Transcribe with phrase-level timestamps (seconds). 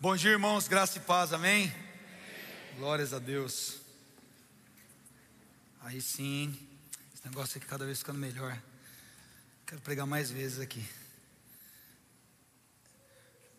[0.00, 1.74] Bom dia, irmãos, graça e paz, amém?
[2.76, 3.78] Glórias a Deus.
[5.80, 6.56] Aí sim,
[7.12, 8.56] esse negócio aqui cada vez ficando melhor.
[9.66, 10.88] Quero pregar mais vezes aqui.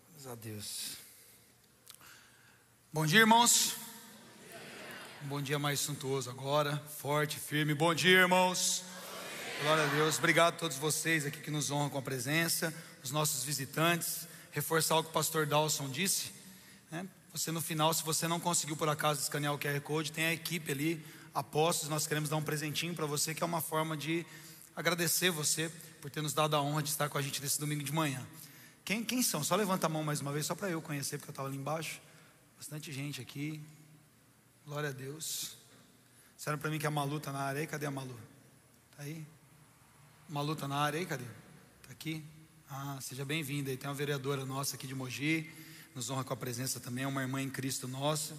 [0.08, 0.94] Glórias a Deus.
[2.94, 3.76] Bom dia, irmãos.
[5.26, 7.74] Um bom dia mais suntuoso agora, forte, firme.
[7.74, 8.86] Bom dia, irmãos.
[9.62, 10.18] Glória a Deus.
[10.18, 14.98] Obrigado a todos vocês aqui que nos honram com a presença, os nossos visitantes reforçar
[14.98, 16.32] o que o pastor Dawson disse.
[16.92, 17.08] Né?
[17.34, 20.34] Você no final, se você não conseguiu por acaso escanear o QR Code, tem a
[20.34, 24.26] equipe ali, apostos, nós queremos dar um presentinho para você, que é uma forma de
[24.76, 25.70] agradecer você
[26.02, 28.26] por ter nos dado a honra de estar com a gente nesse domingo de manhã.
[28.84, 29.44] Quem, quem são?
[29.44, 31.58] Só levanta a mão mais uma vez, só para eu conhecer, porque eu estava ali
[31.58, 32.02] embaixo.
[32.58, 33.62] Bastante gente aqui.
[34.66, 35.56] Glória a Deus.
[36.36, 37.66] Disseram para mim que a Malu está na área.
[37.68, 38.18] Cadê a Malu?
[38.92, 39.26] Está aí?
[40.28, 41.06] Malu está na área?
[41.06, 41.24] Cadê?
[41.82, 42.24] Está aqui?
[42.72, 43.76] Ah, seja bem-vinda.
[43.76, 45.50] Tem uma vereadora nossa aqui de Mogi,
[45.96, 48.38] nos honra com a presença também, é uma irmã em Cristo nossa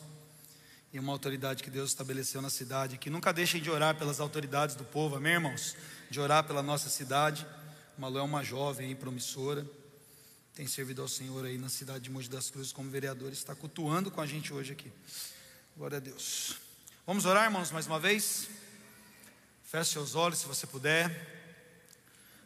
[0.92, 2.96] e uma autoridade que Deus estabeleceu na cidade.
[2.96, 5.74] Que nunca deixem de orar pelas autoridades do povo, amém, irmãos?
[6.08, 7.44] De orar pela nossa cidade.
[7.98, 9.66] Malu é uma jovem aí, promissora,
[10.54, 14.12] tem servido ao Senhor aí na cidade de Mogi das Cruzes como vereadora, está cultuando
[14.12, 14.92] com a gente hoje aqui.
[15.76, 16.54] Glória a Deus.
[17.04, 18.48] Vamos orar, irmãos, mais uma vez?
[19.64, 21.10] Feche seus olhos se você puder.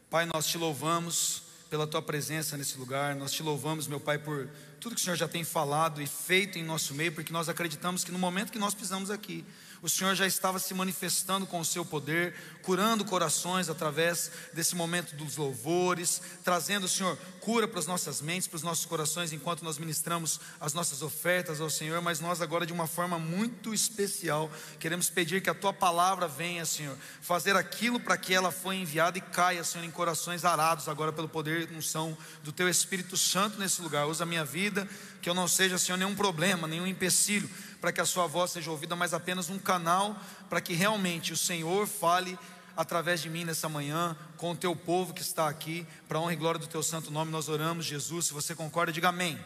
[0.08, 1.44] Pai, nós te louvamos
[1.75, 3.17] pela tua presença nesse lugar.
[3.17, 6.56] Nós te louvamos, meu Pai, por tudo que o Senhor já tem falado e feito
[6.56, 9.44] em nosso meio, porque nós acreditamos que no momento que nós pisamos aqui,
[9.84, 15.14] o Senhor já estava se manifestando com o seu poder, curando corações através desse momento
[15.14, 19.77] dos louvores, trazendo, Senhor, cura para as nossas mentes, para os nossos corações, enquanto nós
[19.77, 25.10] ministramos as nossas ofertas ao Senhor, mas nós agora, de uma forma muito especial, queremos
[25.10, 29.20] pedir que a tua palavra venha, Senhor, fazer aquilo para que ela foi enviada e
[29.20, 33.82] caia, Senhor, em corações arados agora pelo poder e unção do teu Espírito Santo nesse
[33.82, 34.06] lugar.
[34.06, 34.88] Usa a minha vida,
[35.20, 37.50] que eu não seja, Senhor, nenhum problema, nenhum empecilho
[37.84, 40.18] para que a sua voz seja ouvida, mas apenas um canal
[40.48, 42.38] para que realmente o Senhor fale
[42.74, 46.33] através de mim nessa manhã, com o teu povo que está aqui, para a honra
[46.33, 48.24] e glória do teu santo nome, nós oramos, Jesus.
[48.24, 49.39] Se você concorda, diga amém.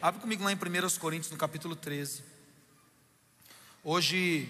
[0.00, 2.24] Abre comigo lá em 1 Coríntios, no capítulo 13.
[3.84, 4.48] Hoje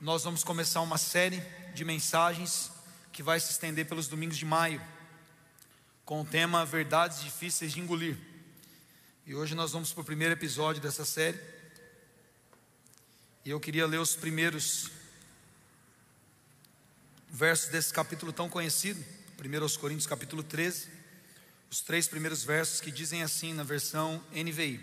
[0.00, 1.40] nós vamos começar uma série
[1.72, 2.72] de mensagens
[3.12, 4.82] que vai se estender pelos domingos de maio,
[6.04, 8.18] com o tema Verdades Difíceis de Engolir.
[9.24, 11.59] E hoje nós vamos para o primeiro episódio dessa série.
[13.42, 14.90] E eu queria ler os primeiros
[17.30, 19.02] versos desse capítulo tão conhecido,
[19.38, 20.88] 1 Coríntios capítulo 13,
[21.70, 24.78] os três primeiros versos que dizem assim na versão NVI: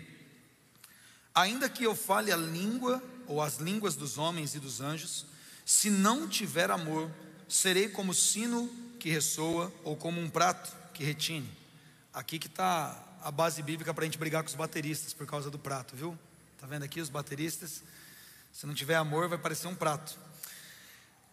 [1.32, 5.24] Ainda que eu fale a língua ou as línguas dos homens e dos anjos,
[5.64, 7.08] se não tiver amor,
[7.48, 11.48] serei como sino que ressoa ou como um prato que retine.
[12.12, 15.48] Aqui que está a base bíblica para a gente brigar com os bateristas por causa
[15.48, 16.18] do prato, viu?
[16.58, 17.84] Tá vendo aqui os bateristas?
[18.58, 20.18] Se não tiver amor, vai parecer um prato.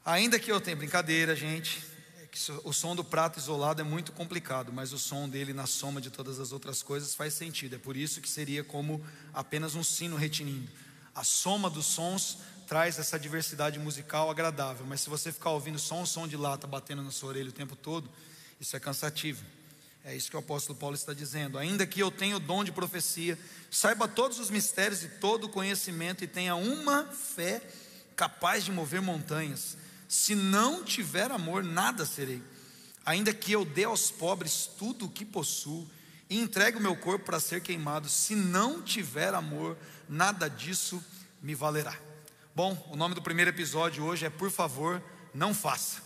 [0.06, 1.84] Ainda que eu tenha brincadeira, gente,
[2.19, 2.28] é
[2.63, 6.12] o som do prato isolado é muito complicado, mas o som dele na soma de
[6.12, 7.78] todas as outras coisas faz sentido.
[7.78, 9.03] É por isso que seria como
[9.34, 10.72] apenas um sino retinindo.
[11.16, 12.38] A soma dos sons
[12.68, 16.68] traz essa diversidade musical agradável, mas se você ficar ouvindo só um som de lata
[16.68, 18.07] batendo na sua orelha o tempo todo,
[18.62, 19.44] isso é cansativo.
[20.08, 21.58] É isso que o apóstolo Paulo está dizendo.
[21.58, 23.40] Ainda que eu tenha o dom de profecia,
[23.72, 27.60] saiba todos os mistérios e todo o conhecimento e tenha uma fé
[28.16, 29.76] capaz de mover montanhas,
[30.08, 32.40] se não tiver amor, nada serei.
[33.04, 35.90] Ainda que eu dê aos pobres tudo o que possuo
[36.30, 39.76] e entregue o meu corpo para ser queimado, se não tiver amor,
[40.08, 41.04] nada disso
[41.42, 41.98] me valerá.
[42.54, 45.02] Bom, o nome do primeiro episódio hoje é Por favor,
[45.34, 46.00] não faça.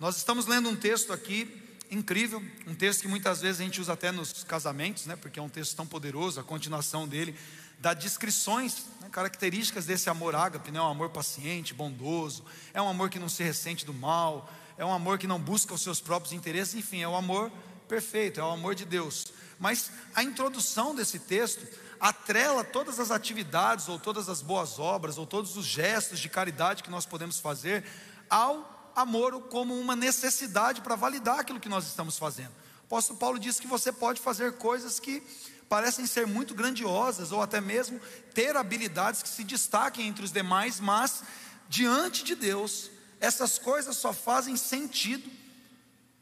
[0.00, 3.92] Nós estamos lendo um texto aqui incrível, um texto que muitas vezes a gente usa
[3.92, 7.36] até nos casamentos, né, porque é um texto tão poderoso, a continuação dele
[7.78, 13.10] dá descrições, né, características desse amor ágape, né, um amor paciente, bondoso, é um amor
[13.10, 16.32] que não se ressente do mal, é um amor que não busca os seus próprios
[16.32, 17.50] interesses, enfim, é o um amor
[17.88, 19.26] perfeito, é o amor de Deus.
[19.58, 21.66] Mas a introdução desse texto
[22.00, 26.82] atrela todas as atividades, ou todas as boas obras, ou todos os gestos de caridade
[26.82, 27.84] que nós podemos fazer
[28.28, 32.52] ao amor como uma necessidade para validar aquilo que nós estamos fazendo.
[32.82, 35.22] O apóstolo Paulo diz que você pode fazer coisas que
[35.68, 38.00] parecem ser muito grandiosas, ou até mesmo
[38.32, 41.22] ter habilidades que se destaquem entre os demais, mas
[41.68, 45.30] diante de Deus, essas coisas só fazem sentido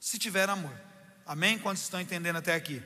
[0.01, 0.73] se tiver amor.
[1.27, 1.59] Amém?
[1.59, 2.83] Quantos estão entendendo até aqui?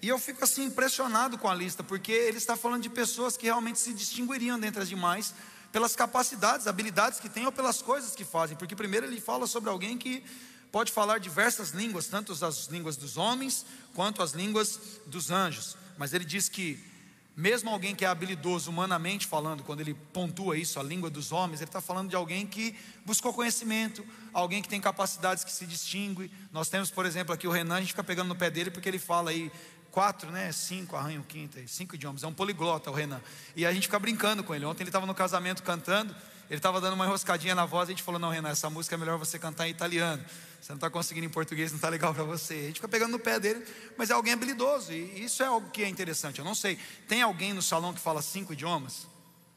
[0.00, 3.44] E eu fico assim impressionado com a lista, porque ele está falando de pessoas que
[3.44, 5.34] realmente se distinguiriam dentre as demais
[5.72, 9.70] pelas capacidades, habilidades que têm ou pelas coisas que fazem, porque primeiro ele fala sobre
[9.70, 10.22] alguém que
[10.70, 16.12] pode falar diversas línguas, tanto as línguas dos homens quanto as línguas dos anjos, mas
[16.12, 16.92] ele diz que
[17.34, 21.62] Mesmo alguém que é habilidoso humanamente falando, quando ele pontua isso, a língua dos homens,
[21.62, 22.76] ele está falando de alguém que
[23.06, 24.04] buscou conhecimento,
[24.34, 26.30] alguém que tem capacidades que se distingue.
[26.52, 28.86] Nós temos, por exemplo, aqui o Renan, a gente fica pegando no pé dele porque
[28.86, 29.50] ele fala aí
[29.92, 30.50] quatro, né?
[30.50, 32.24] Cinco, arranha o quinto, cinco idiomas.
[32.24, 33.20] É um poliglota o Renan.
[33.54, 34.64] E a gente fica brincando com ele.
[34.64, 36.16] Ontem ele estava no casamento cantando,
[36.50, 38.98] ele estava dando uma enroscadinha na voz, a gente falou: Não, Renan, essa música é
[38.98, 40.24] melhor você cantar em italiano.
[40.60, 42.54] Você não está conseguindo em português, não está legal para você.
[42.54, 43.64] A gente fica pegando no pé dele,
[43.96, 46.38] mas é alguém habilidoso, e isso é algo que é interessante.
[46.38, 49.06] Eu não sei, tem alguém no salão que fala cinco idiomas?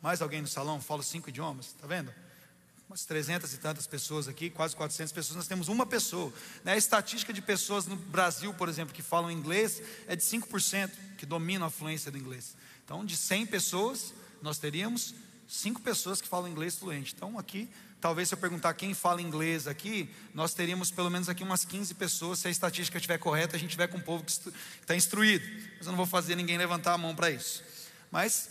[0.02, 1.68] Mais alguém no salão fala cinco idiomas?
[1.68, 2.12] Está vendo?
[2.88, 6.32] Umas 300 e tantas pessoas aqui, quase 400 pessoas, nós temos uma pessoa.
[6.64, 6.74] Né?
[6.74, 11.26] A estatística de pessoas no Brasil, por exemplo, que falam inglês é de 5%, que
[11.26, 12.56] dominam a fluência do inglês.
[12.84, 15.16] Então, de 100 pessoas, nós teríamos
[15.48, 17.14] cinco pessoas que falam inglês fluente.
[17.16, 17.70] Então, aqui
[18.06, 21.96] Talvez se eu perguntar quem fala inglês aqui, nós teríamos pelo menos aqui umas 15
[21.96, 25.44] pessoas, se a estatística estiver correta, a gente tiver com um povo que está instruído.
[25.78, 27.64] Mas eu não vou fazer ninguém levantar a mão para isso.
[28.12, 28.50] Mas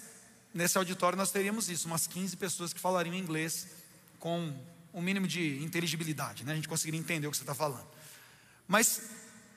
[0.53, 3.69] nesse auditório nós teríamos isso, umas 15 pessoas que falariam inglês
[4.25, 4.51] com
[4.95, 6.53] um mínimo de inteligibilidade, né?
[6.53, 7.87] a gente conseguiria entender o que você está falando.
[8.67, 9.03] Mas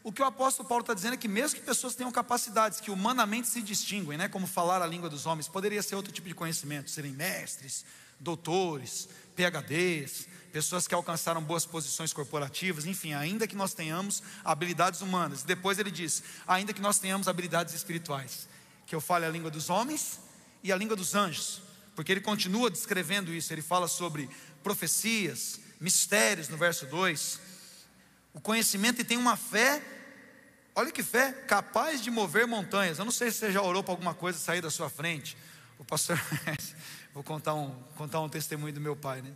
[0.04, 2.92] o que o apóstolo Paulo está dizendo é que mesmo que pessoas tenham capacidades que
[2.92, 6.36] humanamente se distinguem, né, como falar a língua dos homens, poderia ser outro tipo de
[6.36, 7.86] conhecimento, serem mestres,
[8.20, 15.44] doutores, PHDs, pessoas que alcançaram boas posições corporativas, enfim, ainda que nós tenhamos habilidades humanas.
[15.44, 18.50] Depois ele diz: ainda que nós tenhamos habilidades espirituais,
[18.86, 20.20] que eu fale a língua dos homens
[20.62, 21.62] e a língua dos anjos,
[21.96, 24.30] porque ele continua descrevendo isso, ele fala sobre
[24.68, 27.40] profecias, mistérios no verso 2,
[28.34, 29.82] o conhecimento e tem uma fé,
[30.76, 33.00] olha que fé, capaz de mover montanhas.
[33.00, 35.38] Eu não sei se você já orou para alguma coisa sair da sua frente.
[35.80, 36.20] O pastor
[37.14, 39.32] Vou contar um, contar um testemunho do meu pai, né?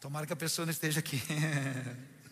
[0.00, 1.20] Tomara que a pessoa não esteja aqui.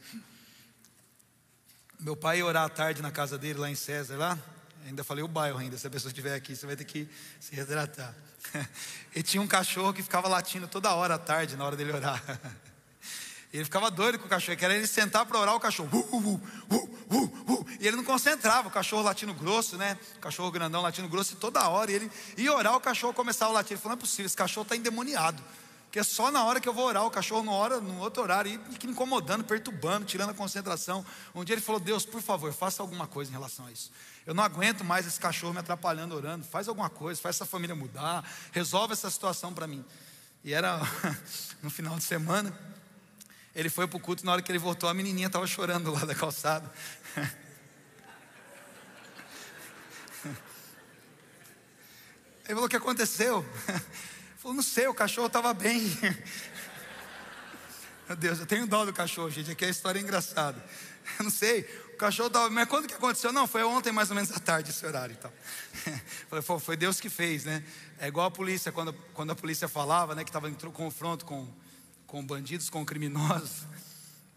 [1.98, 4.38] meu pai ia orar à tarde na casa dele, lá em César, lá.
[4.86, 7.08] Ainda falei o bairro ainda, se a pessoa estiver aqui, você vai ter que
[7.40, 8.14] se retratar.
[9.14, 12.22] Ele tinha um cachorro que ficava latindo toda hora à tarde, na hora dele orar.
[13.50, 15.88] Ele ficava doido com o cachorro, queria ele sentar para orar o cachorro.
[15.90, 16.34] Uh,
[16.70, 19.98] uh, uh, e ele não concentrava, o cachorro latindo grosso, né?
[20.16, 23.54] O cachorro grandão latindo grosso, e toda hora ele ia orar, o cachorro começava a
[23.54, 23.72] latir.
[23.72, 25.42] Ele falou: não é possível, esse cachorro está endemoniado.
[25.86, 28.22] Porque é só na hora que eu vou orar, o cachorro não ora no outro
[28.22, 31.04] horário, e fica incomodando, perturbando, tirando a concentração.
[31.34, 33.90] Um dia ele falou: Deus, por favor, faça alguma coisa em relação a isso.
[34.28, 36.44] Eu não aguento mais esse cachorro me atrapalhando orando.
[36.44, 38.22] Faz alguma coisa, faz essa família mudar,
[38.52, 39.82] resolve essa situação para mim.
[40.44, 40.78] E era
[41.64, 42.52] no final de semana.
[43.54, 45.90] Ele foi para o culto e na hora que ele voltou, a menininha estava chorando
[45.90, 46.70] lá da calçada.
[52.44, 53.42] Ele falou: O que aconteceu?
[53.66, 53.80] Ele
[54.36, 55.80] falou: Não sei, o cachorro estava bem.
[58.08, 59.50] Meu Deus, eu tenho dó do cachorro, gente.
[59.50, 60.64] Aqui a história é engraçada.
[61.18, 61.60] Eu não sei,
[61.94, 62.50] o cachorro estava.
[62.50, 63.32] Mas quando que aconteceu?
[63.32, 65.32] Não, foi ontem mais ou menos à tarde esse horário e tal.
[66.28, 67.64] Falei, foi Deus que fez, né?
[67.98, 71.48] É igual a polícia, quando, quando a polícia falava, né, que estava em confronto com
[72.08, 73.66] com bandidos, com criminosos.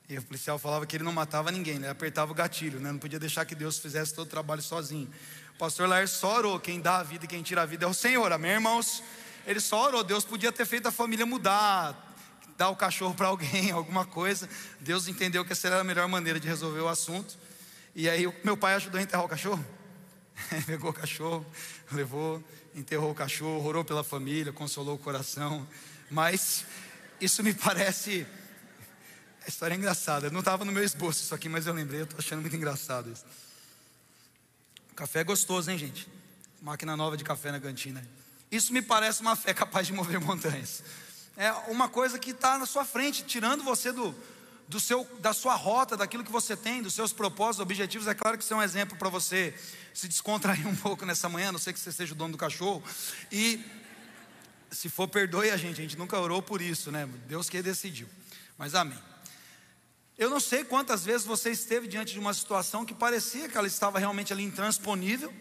[0.07, 2.91] E o policial falava que ele não matava ninguém, ele apertava o gatilho, né?
[2.91, 5.09] não podia deixar que Deus fizesse todo o trabalho sozinho.
[5.55, 7.87] O pastor Laer só orou, quem dá a vida e quem tira a vida é
[7.87, 9.01] o Senhor, amém, irmãos?
[9.47, 12.10] Ele só orou, Deus podia ter feito a família mudar,
[12.57, 14.49] dar o cachorro para alguém, alguma coisa.
[14.79, 17.37] Deus entendeu que essa era a melhor maneira de resolver o assunto.
[17.95, 19.65] E aí meu pai ajudou a enterrar o cachorro.
[20.65, 21.45] Pegou o cachorro,
[21.91, 22.43] levou,
[22.73, 25.67] enterrou o cachorro, orou pela família, consolou o coração.
[26.09, 26.65] Mas
[27.19, 28.25] isso me parece.
[29.45, 30.29] A história é engraçada.
[30.29, 33.11] Não estava no meu esboço isso aqui, mas eu lembrei, eu estou achando muito engraçado
[33.11, 33.25] isso.
[34.95, 36.07] Café é gostoso, hein, gente?
[36.61, 38.07] Máquina nova de café na cantina.
[38.51, 40.83] Isso me parece uma fé capaz de mover montanhas.
[41.37, 44.13] É uma coisa que está na sua frente, tirando você do,
[44.67, 48.07] do seu, da sua rota, daquilo que você tem, dos seus propósitos, objetivos.
[48.07, 49.53] É claro que isso é um exemplo para você
[49.93, 52.83] se descontrair um pouco nessa manhã, não sei que você seja o dono do cachorro.
[53.31, 53.63] E
[54.71, 57.07] se for, perdoe a gente, a gente nunca orou por isso, né?
[57.27, 58.07] Deus que decidiu.
[58.57, 58.97] Mas amém.
[60.17, 63.67] Eu não sei quantas vezes você esteve diante de uma situação que parecia que ela
[63.67, 65.33] estava realmente ali intransponível,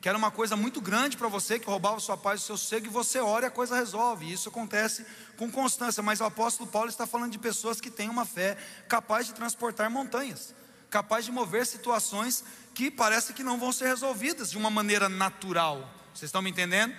[0.00, 2.86] que era uma coisa muito grande para você, que roubava sua paz e seu sossego,
[2.86, 4.26] e você ora e a coisa resolve.
[4.26, 5.04] E isso acontece
[5.36, 6.02] com constância.
[6.02, 8.56] Mas o apóstolo Paulo está falando de pessoas que têm uma fé
[8.88, 10.54] capaz de transportar montanhas,
[10.88, 15.92] capaz de mover situações que parece que não vão ser resolvidas de uma maneira natural.
[16.14, 16.94] Vocês estão me entendendo?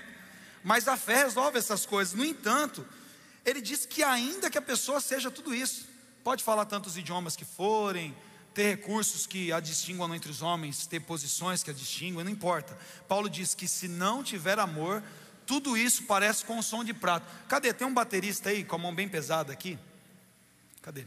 [0.61, 2.13] Mas a fé resolve essas coisas.
[2.13, 2.85] No entanto,
[3.45, 5.87] ele diz que ainda que a pessoa seja tudo isso,
[6.21, 8.15] pode falar tantos idiomas que forem,
[8.59, 12.77] ter recursos que a distinguam entre os homens, ter posições que a distinguam, não importa.
[13.07, 15.01] Paulo diz que se não tiver amor,
[15.45, 17.25] tudo isso parece com um som de prato.
[17.47, 17.71] Cadê?
[17.71, 19.79] Tem um baterista aí com a mão bem pesada aqui?
[20.81, 21.05] Cadê?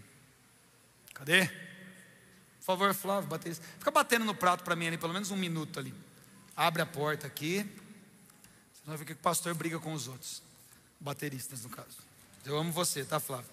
[1.13, 1.45] Cadê?
[1.45, 3.63] Por favor, Flávio, baterista.
[3.79, 5.93] Fica batendo no prato para mim ali, pelo menos um minuto ali.
[6.57, 7.71] Abre a porta aqui.
[8.73, 10.43] Você vai ver que o pastor briga com os outros.
[10.99, 11.99] Bateristas, no caso.
[12.47, 13.51] Eu amo você, tá, Flávio?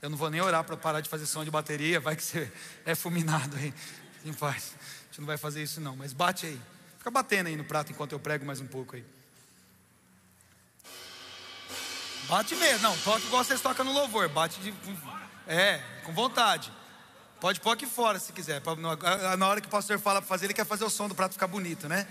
[0.00, 2.52] Eu não vou nem orar para parar de fazer som de bateria, vai que você
[2.86, 3.74] é fulminado aí.
[4.24, 4.74] Em paz.
[4.74, 6.60] A gente não vai fazer isso não, mas bate aí.
[6.98, 9.04] Fica batendo aí no prato enquanto eu prego mais um pouco aí.
[12.28, 14.74] Bate mesmo, não, toca igual vocês tocam no louvor, bate de.
[15.46, 16.70] É, com vontade.
[17.40, 18.60] Pode pôr aqui fora se quiser.
[19.38, 21.32] Na hora que o pastor fala para fazer, ele quer fazer o som do prato
[21.32, 22.06] ficar bonito, né?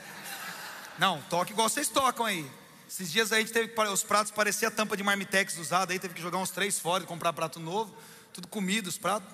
[0.98, 2.50] Não, toque igual vocês tocam aí.
[2.88, 6.22] Esses dias a gente teve os pratos parecia tampa de marmitex usada, aí teve que
[6.22, 7.96] jogar uns três fora e comprar prato novo,
[8.32, 9.30] tudo comido os pratos.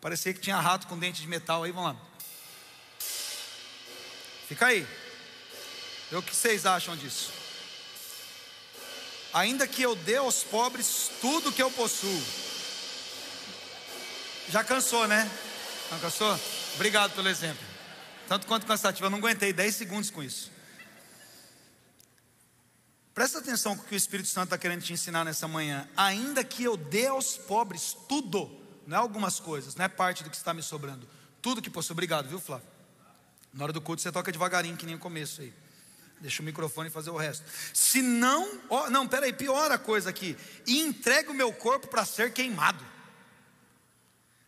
[0.00, 2.00] Parecia que tinha rato com dente de metal aí, vamos lá.
[4.46, 4.86] Fica aí.
[6.12, 7.32] o que vocês acham disso?
[9.32, 12.22] Ainda que eu dê aos pobres tudo que eu possuo.
[14.50, 15.28] Já cansou, né?
[15.90, 16.38] Não cansou?
[16.74, 17.64] Obrigado pelo exemplo.
[18.28, 20.53] Tanto quanto cansativo, eu não aguentei 10 segundos com isso.
[23.14, 25.88] Presta atenção com o que o Espírito Santo está querendo te ensinar nessa manhã.
[25.96, 28.50] Ainda que eu dê aos pobres tudo,
[28.88, 31.08] não é algumas coisas, não é parte do que está me sobrando.
[31.40, 31.92] Tudo que posso.
[31.92, 32.66] Obrigado, viu, Flávio?
[33.52, 35.54] Na hora do culto você toca devagarinho, que nem o começo aí.
[36.20, 37.44] Deixa o microfone fazer o resto.
[37.72, 40.36] Se não, oh, não, peraí, piora a coisa aqui.
[40.66, 42.84] E entregue o meu corpo para ser queimado.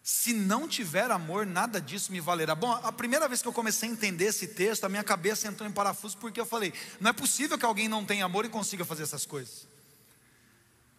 [0.09, 2.55] Se não tiver amor, nada disso me valerá.
[2.55, 5.69] Bom, a primeira vez que eu comecei a entender esse texto, a minha cabeça entrou
[5.69, 8.85] em parafuso porque eu falei: não é possível que alguém não tenha amor e consiga
[8.85, 9.67] fazer essas coisas.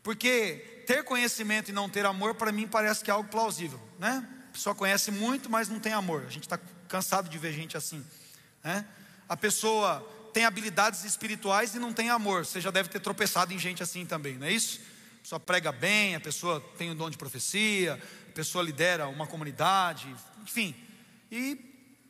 [0.04, 4.28] Porque ter conhecimento e não ter amor, para mim, parece que é algo plausível, né?
[4.50, 6.26] A pessoa conhece muito, mas não tem amor.
[6.28, 6.60] A gente está
[6.90, 8.06] cansado de ver gente assim,
[8.62, 8.86] né?
[9.30, 10.02] A pessoa
[10.34, 12.46] tem habilidades espirituais e não tem amor.
[12.46, 14.82] Você já deve ter tropeçado em gente assim também, não é isso?
[15.20, 18.02] A pessoa prega bem, a pessoa tem o dom de profecia,
[18.38, 20.76] pessoa lidera uma comunidade, enfim,
[21.32, 21.58] e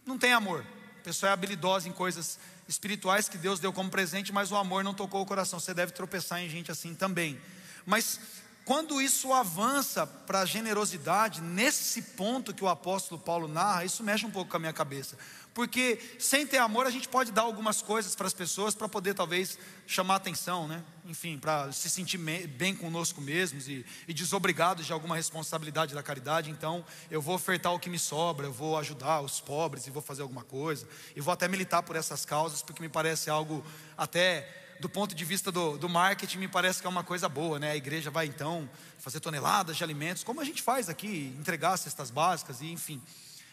[0.06, 0.66] não tem amor.
[1.00, 4.84] A pessoa é habilidosa em coisas espirituais que Deus deu como presente, mas o amor
[4.84, 5.58] não tocou o coração.
[5.58, 7.40] Você deve tropeçar em gente assim também.
[7.86, 8.20] Mas
[8.68, 14.26] quando isso avança para a generosidade, nesse ponto que o apóstolo Paulo narra, isso mexe
[14.26, 15.18] um pouco com a minha cabeça.
[15.54, 19.14] Porque sem ter amor a gente pode dar algumas coisas para as pessoas para poder
[19.14, 19.58] talvez
[19.88, 20.84] chamar atenção, né?
[21.06, 26.52] Enfim, para se sentir bem conosco mesmos e, e desobrigados de alguma responsabilidade da caridade.
[26.52, 30.02] Então, eu vou ofertar o que me sobra, eu vou ajudar os pobres e vou
[30.02, 30.86] fazer alguma coisa.
[31.16, 33.64] E vou até militar por essas causas, porque me parece algo
[33.98, 37.60] até do ponto de vista do, do, marketing, me parece que é uma coisa boa,
[37.60, 37.72] né?
[37.72, 38.70] A igreja vai então
[39.00, 43.02] fazer toneladas de alimentos, como a gente faz aqui, entregar cestas básicas, e enfim.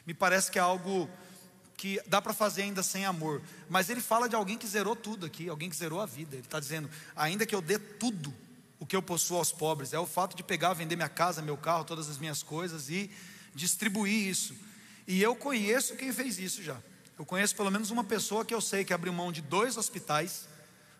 [0.06, 1.08] Me parece que é algo
[1.76, 3.42] que dá para fazer ainda sem amor.
[3.68, 6.36] Mas ele fala de alguém que zerou tudo aqui, alguém que zerou a vida.
[6.36, 8.32] Ele está dizendo: ainda que eu dê tudo
[8.78, 11.56] o que eu possuo aos pobres, é o fato de pegar, vender minha casa, meu
[11.56, 13.10] carro, todas as minhas coisas e
[13.54, 14.54] distribuir isso.
[15.06, 16.76] E eu conheço quem fez isso já.
[17.18, 20.48] Eu conheço pelo menos uma pessoa que eu sei que abriu mão de dois hospitais,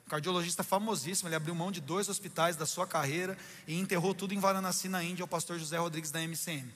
[0.06, 4.34] um cardiologista famosíssimo, ele abriu mão de dois hospitais da sua carreira e enterrou tudo
[4.34, 6.70] em Varanasi, na Índia, o pastor José Rodrigues da MCM.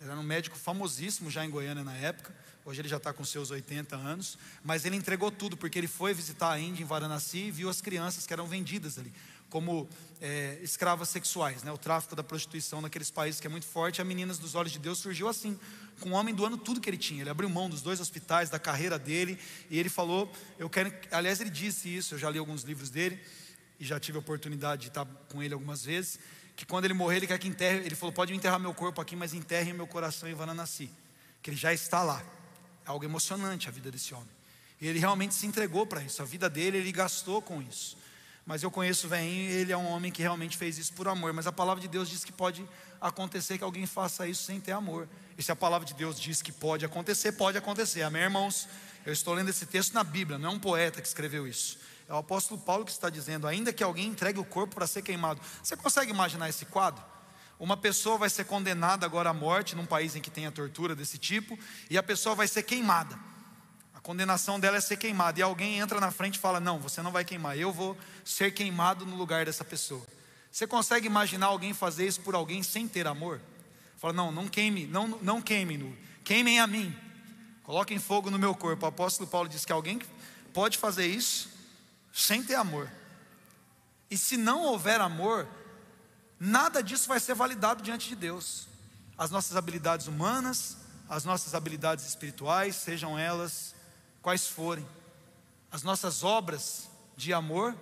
[0.00, 2.32] Ele era um médico famosíssimo já em Goiânia na época.
[2.64, 6.12] Hoje ele já está com seus 80 anos, mas ele entregou tudo, porque ele foi
[6.12, 9.12] visitar a Índia em Varanasi e viu as crianças que eram vendidas ali,
[9.48, 9.88] como
[10.20, 11.72] é, escravas sexuais, né?
[11.72, 14.00] o tráfico da prostituição naqueles países que é muito forte.
[14.00, 15.58] A Meninas dos Olhos de Deus surgiu assim,
[16.00, 17.22] com um homem doando tudo que ele tinha.
[17.22, 19.38] Ele abriu mão dos dois hospitais, da carreira dele,
[19.70, 20.92] e ele falou: Eu quero.
[21.10, 23.20] Aliás, ele disse isso, eu já li alguns livros dele,
[23.78, 26.18] e já tive a oportunidade de estar com ele algumas vezes.
[26.56, 27.84] Que quando ele morrer, ele quer que enterre.
[27.84, 30.90] Ele falou: Pode enterrar meu corpo aqui, mas enterre meu coração em Varanasi,
[31.42, 32.24] que ele já está lá
[32.84, 34.38] algo emocionante a vida desse homem.
[34.80, 36.22] E ele realmente se entregou para isso.
[36.22, 37.97] A vida dele ele gastou com isso.
[38.48, 41.06] Mas eu conheço o velhinho e ele é um homem que realmente fez isso por
[41.06, 41.34] amor.
[41.34, 42.66] Mas a palavra de Deus diz que pode
[42.98, 45.06] acontecer que alguém faça isso sem ter amor.
[45.36, 48.00] E se a palavra de Deus diz que pode acontecer, pode acontecer.
[48.00, 48.66] Amém, irmãos?
[49.04, 51.76] Eu estou lendo esse texto na Bíblia, não é um poeta que escreveu isso.
[52.08, 55.02] É o apóstolo Paulo que está dizendo: ainda que alguém entregue o corpo para ser
[55.02, 55.42] queimado.
[55.62, 57.04] Você consegue imaginar esse quadro?
[57.60, 60.96] Uma pessoa vai ser condenada agora à morte num país em que tem a tortura
[60.96, 61.58] desse tipo,
[61.90, 63.18] e a pessoa vai ser queimada.
[64.08, 65.38] Condenação dela é ser queimada.
[65.38, 68.54] E alguém entra na frente e fala: Não, você não vai queimar, eu vou ser
[68.54, 70.02] queimado no lugar dessa pessoa.
[70.50, 73.38] Você consegue imaginar alguém fazer isso por alguém sem ter amor?
[73.98, 76.98] Fala: Não, não queime, não, não queimem, queimem a mim,
[77.62, 78.86] coloquem fogo no meu corpo.
[78.86, 80.00] O apóstolo Paulo diz que alguém
[80.54, 81.50] pode fazer isso
[82.10, 82.90] sem ter amor.
[84.10, 85.46] E se não houver amor,
[86.40, 88.68] nada disso vai ser validado diante de Deus.
[89.18, 90.78] As nossas habilidades humanas,
[91.10, 93.76] as nossas habilidades espirituais, sejam elas
[94.22, 94.86] quais forem,
[95.70, 97.76] as nossas obras de amor,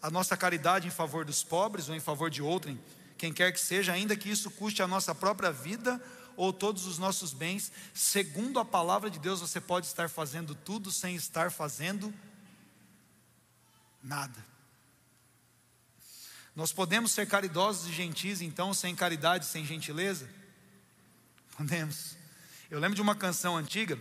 [0.00, 2.78] a nossa caridade em favor dos pobres ou em favor de outrem,
[3.16, 6.00] quem quer que seja, ainda que isso custe a nossa própria vida
[6.36, 10.92] ou todos os nossos bens, segundo a palavra de Deus, você pode estar fazendo tudo
[10.92, 12.14] sem estar fazendo
[14.02, 14.46] Nada.
[16.54, 20.28] Nós podemos ser caridosos e gentis, então, sem caridade, sem gentileza?
[21.56, 22.16] Podemos.
[22.70, 23.98] Eu lembro de uma canção antiga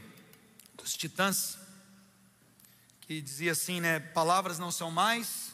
[0.87, 1.57] dos Titãs
[3.01, 3.99] que dizia assim, né?
[3.99, 5.53] Palavras não são mais,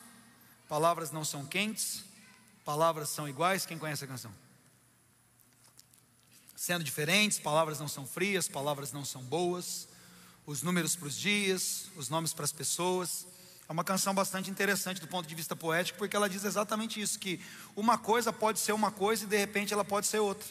[0.70, 2.04] palavras não são quentes,
[2.63, 3.66] palavras são iguais.
[3.66, 4.32] Quem conhece a canção?
[6.56, 9.88] Sendo diferentes, palavras não são frias, palavras não são boas,
[10.46, 13.25] os números para os dias, os nomes para as pessoas.
[13.68, 17.18] É uma canção bastante interessante do ponto de vista poético, porque ela diz exatamente isso:
[17.18, 17.42] que
[17.75, 20.48] uma coisa pode ser uma coisa e de repente ela pode ser outra.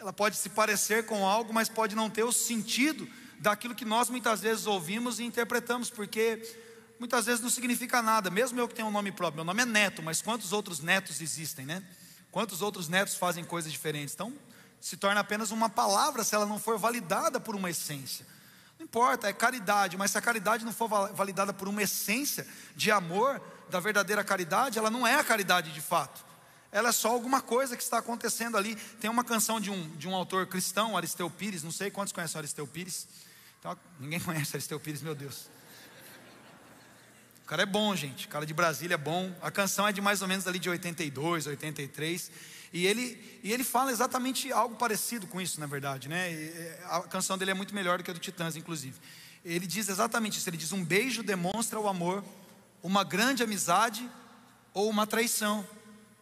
[0.00, 3.08] Ela pode se parecer com algo, mas pode não ter o sentido
[3.44, 6.42] daquilo que nós muitas vezes ouvimos e interpretamos, porque
[6.98, 8.30] muitas vezes não significa nada.
[8.30, 11.20] Mesmo eu que tenho um nome próprio, meu nome é Neto, mas quantos outros netos
[11.20, 11.82] existem, né?
[12.30, 14.14] Quantos outros netos fazem coisas diferentes?
[14.14, 14.32] Então,
[14.80, 18.26] se torna apenas uma palavra se ela não for validada por uma essência.
[18.78, 22.90] Não importa, é caridade, mas se a caridade não for validada por uma essência de
[22.90, 26.24] amor, da verdadeira caridade, ela não é a caridade de fato.
[26.72, 28.74] Ela é só alguma coisa que está acontecendo ali.
[28.74, 32.38] Tem uma canção de um, de um autor cristão, Aristeu Pires, não sei quantos conhecem
[32.38, 33.06] Aristeu Pires.
[33.98, 35.48] Ninguém conhece Aristeu Pires, meu Deus.
[37.44, 38.26] O cara é bom, gente.
[38.26, 39.34] O cara de Brasília é bom.
[39.40, 42.30] A canção é de mais ou menos ali de 82, 83.
[42.72, 46.76] E ele, e ele fala exatamente algo parecido com isso, na verdade, né?
[46.84, 48.98] A canção dele é muito melhor do que a do Titãs, inclusive.
[49.44, 50.48] Ele diz exatamente isso.
[50.48, 52.24] Ele diz: um beijo demonstra o amor,
[52.82, 54.08] uma grande amizade
[54.72, 55.66] ou uma traição.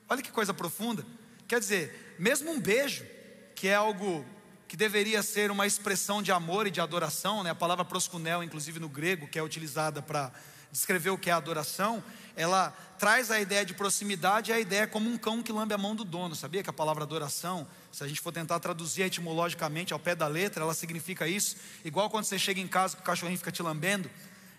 [0.09, 1.07] Olha que coisa profunda.
[1.49, 3.07] Quer dizer, mesmo um beijo,
[3.55, 4.25] que é algo
[4.73, 7.50] que deveria ser uma expressão de amor e de adoração, né?
[7.50, 10.33] A palavra proskunel, inclusive no grego, que é utilizada para
[10.71, 12.02] descrever o que é adoração,
[12.35, 15.76] ela traz a ideia de proximidade e a ideia como um cão que lambe a
[15.76, 16.35] mão do dono.
[16.35, 20.26] Sabia que a palavra adoração, se a gente for tentar traduzir etimologicamente ao pé da
[20.26, 21.57] letra, ela significa isso?
[21.85, 24.11] Igual quando você chega em casa que o cachorrinho fica te lambendo,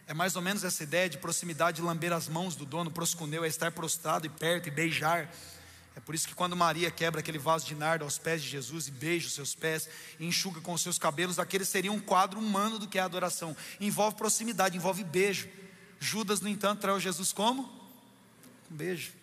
[0.05, 2.91] é mais ou menos essa ideia de proximidade, de lamber as mãos do dono.
[2.91, 5.27] Proscuneu é estar prostrado e perto e beijar.
[5.95, 8.87] É por isso que quando Maria quebra aquele vaso de nardo aos pés de Jesus
[8.87, 9.87] e beija os seus pés
[10.19, 13.05] e enxuga com os seus cabelos, aquele seria um quadro humano do que é a
[13.05, 13.55] adoração.
[13.79, 15.47] Envolve proximidade, envolve beijo.
[15.99, 17.63] Judas, no entanto, traiu Jesus como?
[18.71, 19.13] Um beijo.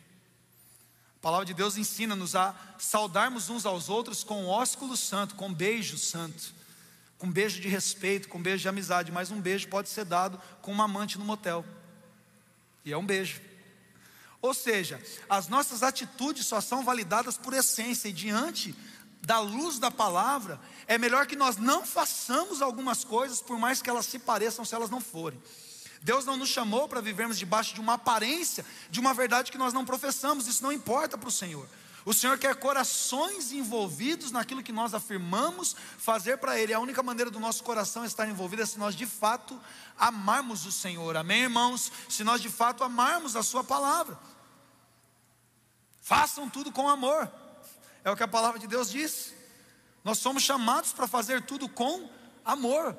[1.19, 5.99] A palavra de Deus ensina-nos a saudarmos uns aos outros com ósculo santo, com beijo
[5.99, 6.55] santo,
[7.19, 10.73] com beijo de respeito, com beijo de amizade, mas um beijo pode ser dado com
[10.73, 11.63] uma amante no motel.
[12.85, 13.50] E é um beijo.
[14.43, 18.75] Ou seja, as nossas atitudes só são validadas por essência e diante
[19.23, 23.91] da luz da palavra, é melhor que nós não façamos algumas coisas por mais que
[23.91, 25.41] elas se pareçam se elas não forem.
[26.03, 29.75] Deus não nos chamou para vivermos debaixo de uma aparência, de uma verdade que nós
[29.75, 31.69] não professamos, isso não importa para o Senhor.
[32.05, 36.73] O Senhor quer corações envolvidos naquilo que nós afirmamos fazer para Ele.
[36.73, 39.61] A única maneira do nosso coração estar envolvido é se nós de fato
[39.99, 41.17] amarmos o Senhor.
[41.17, 41.93] Amém, irmãos?
[42.09, 44.19] Se nós de fato amarmos a Sua palavra.
[46.01, 47.31] Façam tudo com amor,
[48.03, 49.33] é o que a palavra de Deus diz.
[50.03, 52.11] Nós somos chamados para fazer tudo com
[52.45, 52.97] amor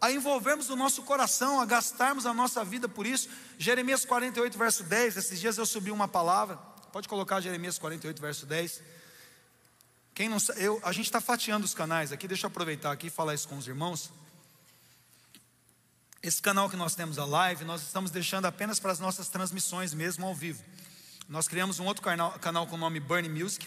[0.00, 3.28] a envolvermos o nosso coração, a gastarmos a nossa vida por isso.
[3.56, 5.16] Jeremias 48, verso 10.
[5.16, 6.58] Esses dias eu subi uma palavra.
[6.92, 8.82] Pode colocar Jeremias 48, verso 10.
[10.14, 13.10] Quem não eu, a gente está fatiando os canais aqui, deixa eu aproveitar aqui e
[13.10, 14.10] falar isso com os irmãos.
[16.22, 19.94] Esse canal que nós temos a live, nós estamos deixando apenas para as nossas transmissões
[19.94, 20.62] mesmo ao vivo.
[21.30, 23.66] Nós criamos um outro canal, canal com o nome Burn Music,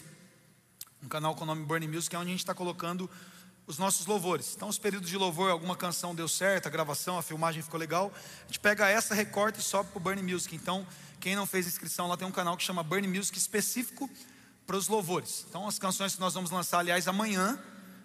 [1.02, 3.10] um canal com o nome Burn Music, é onde a gente está colocando
[3.66, 4.54] os nossos louvores.
[4.54, 8.12] Então, os períodos de louvor, alguma canção deu certo, a gravação, a filmagem ficou legal,
[8.44, 10.54] a gente pega essa, recorta e sobe para o Burn Music.
[10.54, 10.86] Então,
[11.26, 14.08] quem não fez inscrição lá tem um canal que chama Burn Music específico
[14.64, 15.44] para os louvores.
[15.50, 17.58] Então, as canções que nós vamos lançar, aliás, amanhã,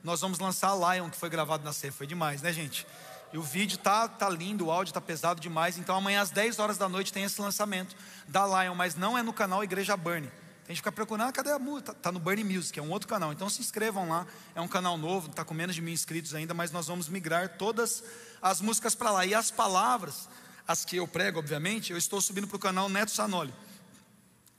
[0.04, 1.92] nós vamos lançar a Lion, que foi gravado na C.
[1.92, 2.84] Foi demais, né, gente?
[3.32, 5.78] E o vídeo tá, tá lindo, o áudio tá pesado demais.
[5.78, 7.96] Então, amanhã às 10 horas da noite tem esse lançamento
[8.28, 10.28] da Lion, mas não é no canal Igreja Burn.
[10.66, 11.92] A gente fica procurando, ah, cadê a música?
[11.92, 13.32] Está tá no Burn Music, é um outro canal.
[13.32, 16.56] Então se inscrevam lá, é um canal novo, está com menos de mil inscritos ainda,
[16.56, 18.04] mas nós vamos migrar todas
[18.42, 19.28] as músicas para lá.
[19.28, 20.28] E as palavras,
[20.68, 23.54] as que eu prego, obviamente, eu estou subindo para o canal Neto Sanoli.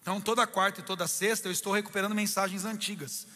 [0.00, 3.26] Então toda quarta e toda sexta eu estou recuperando mensagens antigas.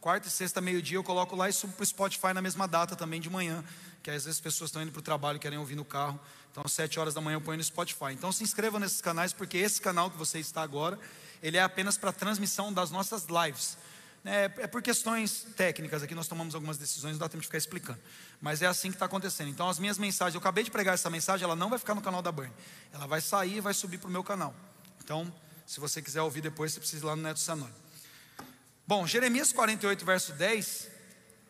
[0.00, 2.94] Quarta e sexta, meio-dia, eu coloco lá e subo para o Spotify na mesma data
[2.94, 3.64] também de manhã.
[4.02, 6.20] Que às vezes as pessoas estão indo para o trabalho querem ouvir no carro.
[6.50, 8.12] Então, às sete horas da manhã eu ponho no Spotify.
[8.12, 10.98] Então se inscrevam nesses canais, porque esse canal que você está agora,
[11.42, 13.76] ele é apenas para transmissão das nossas lives.
[14.28, 17.58] É, é, por questões técnicas, aqui nós tomamos algumas decisões, não dá tempo de ficar
[17.58, 18.00] explicando.
[18.40, 19.48] Mas é assim que está acontecendo.
[19.48, 22.02] Então, as minhas mensagens, eu acabei de pregar essa mensagem, ela não vai ficar no
[22.02, 22.52] canal da Burn.
[22.92, 24.52] Ela vai sair e vai subir para o meu canal.
[25.04, 25.32] Então,
[25.64, 27.72] se você quiser ouvir depois, você precisa ir lá no Neto Sanoni.
[28.84, 30.88] Bom, Jeremias 48, verso 10,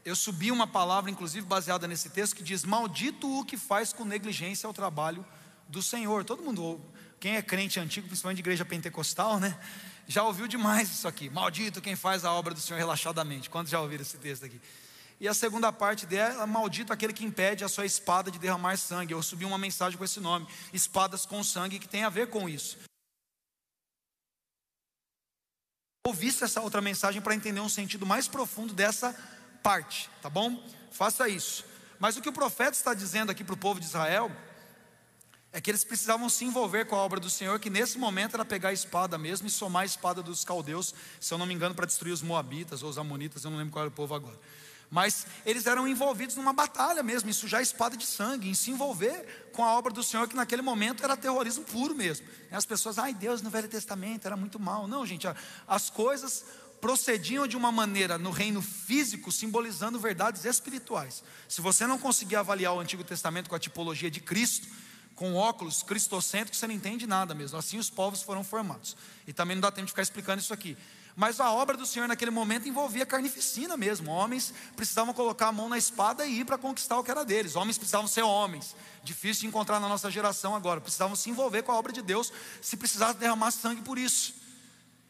[0.05, 4.05] eu subi uma palavra, inclusive baseada nesse texto, que diz: Maldito o que faz com
[4.05, 5.25] negligência o trabalho
[5.67, 6.25] do Senhor.
[6.25, 6.79] Todo mundo
[7.19, 9.59] quem é crente antigo, principalmente de igreja pentecostal, né?
[10.07, 11.29] Já ouviu demais isso aqui.
[11.29, 13.51] Maldito quem faz a obra do Senhor relaxadamente.
[13.51, 14.61] Quantos já ouviram esse texto aqui?
[15.19, 19.15] E a segunda parte dela, maldito aquele que impede a sua espada de derramar sangue.
[19.15, 22.49] Eu subi uma mensagem com esse nome, espadas com sangue, que tem a ver com
[22.49, 22.79] isso.
[26.07, 29.13] Ouvisse essa outra mensagem para entender um sentido mais profundo dessa
[29.63, 30.63] parte, tá bom?
[30.93, 31.65] Faça isso.
[31.99, 34.31] Mas o que o profeta está dizendo aqui para o povo de Israel
[35.57, 38.45] é que eles precisavam se envolver com a obra do Senhor, que nesse momento era
[38.45, 41.75] pegar a espada mesmo e somar a espada dos caldeus, se eu não me engano,
[41.75, 44.39] para destruir os moabitas ou os amonitas, eu não lembro qual era o povo agora.
[44.91, 48.71] Mas eles eram envolvidos numa batalha mesmo, em sujar a espada de sangue, em se
[48.71, 52.27] envolver com a obra do Senhor, que naquele momento era terrorismo puro mesmo.
[52.51, 54.87] As pessoas, ai Deus, no Velho Testamento era muito mal.
[54.87, 55.27] Não, gente,
[55.67, 56.45] as coisas
[56.83, 61.25] procediam de uma maneira no reino físico, simbolizando verdades espirituais.
[61.49, 64.69] Se você não conseguir avaliar o Antigo Testamento com a tipologia de Cristo,
[65.17, 67.59] com óculos cristocêntricos, você não entende nada mesmo.
[67.59, 68.97] Assim os povos foram formados.
[69.27, 70.77] E também não dá tempo de ficar explicando isso aqui.
[71.17, 74.11] Mas a obra do Senhor naquele momento envolvia carnificina mesmo.
[74.11, 77.57] Homens precisavam colocar a mão na espada e ir para conquistar o que era deles.
[77.57, 78.77] Homens precisavam ser homens.
[79.03, 80.79] Difícil de encontrar na nossa geração agora.
[80.79, 84.35] Precisavam se envolver com a obra de Deus se precisasse derramar sangue por isso.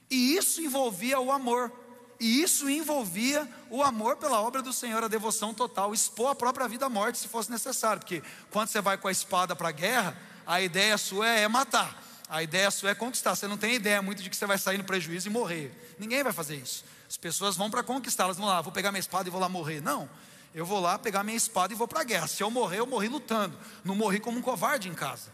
[0.09, 1.73] E isso envolvia o amor.
[2.19, 6.67] E isso envolvia o amor pela obra do Senhor, a devoção total, expor a própria
[6.67, 9.73] vida à morte se fosse necessário, porque quando você vai com a espada para a
[9.73, 13.35] guerra, a ideia sua é matar, a ideia sua é conquistar.
[13.35, 15.95] Você não tem ideia muito de que você vai sair no prejuízo e morrer.
[15.99, 16.85] Ninguém vai fazer isso.
[17.09, 19.49] As pessoas vão para conquistar, elas vão lá, vou pegar minha espada e vou lá
[19.49, 19.83] morrer.
[19.83, 20.09] Não,
[20.55, 22.27] eu vou lá pegar minha espada e vou para a guerra.
[22.27, 25.31] Se eu morrer, eu morri lutando, não morri como um covarde em casa.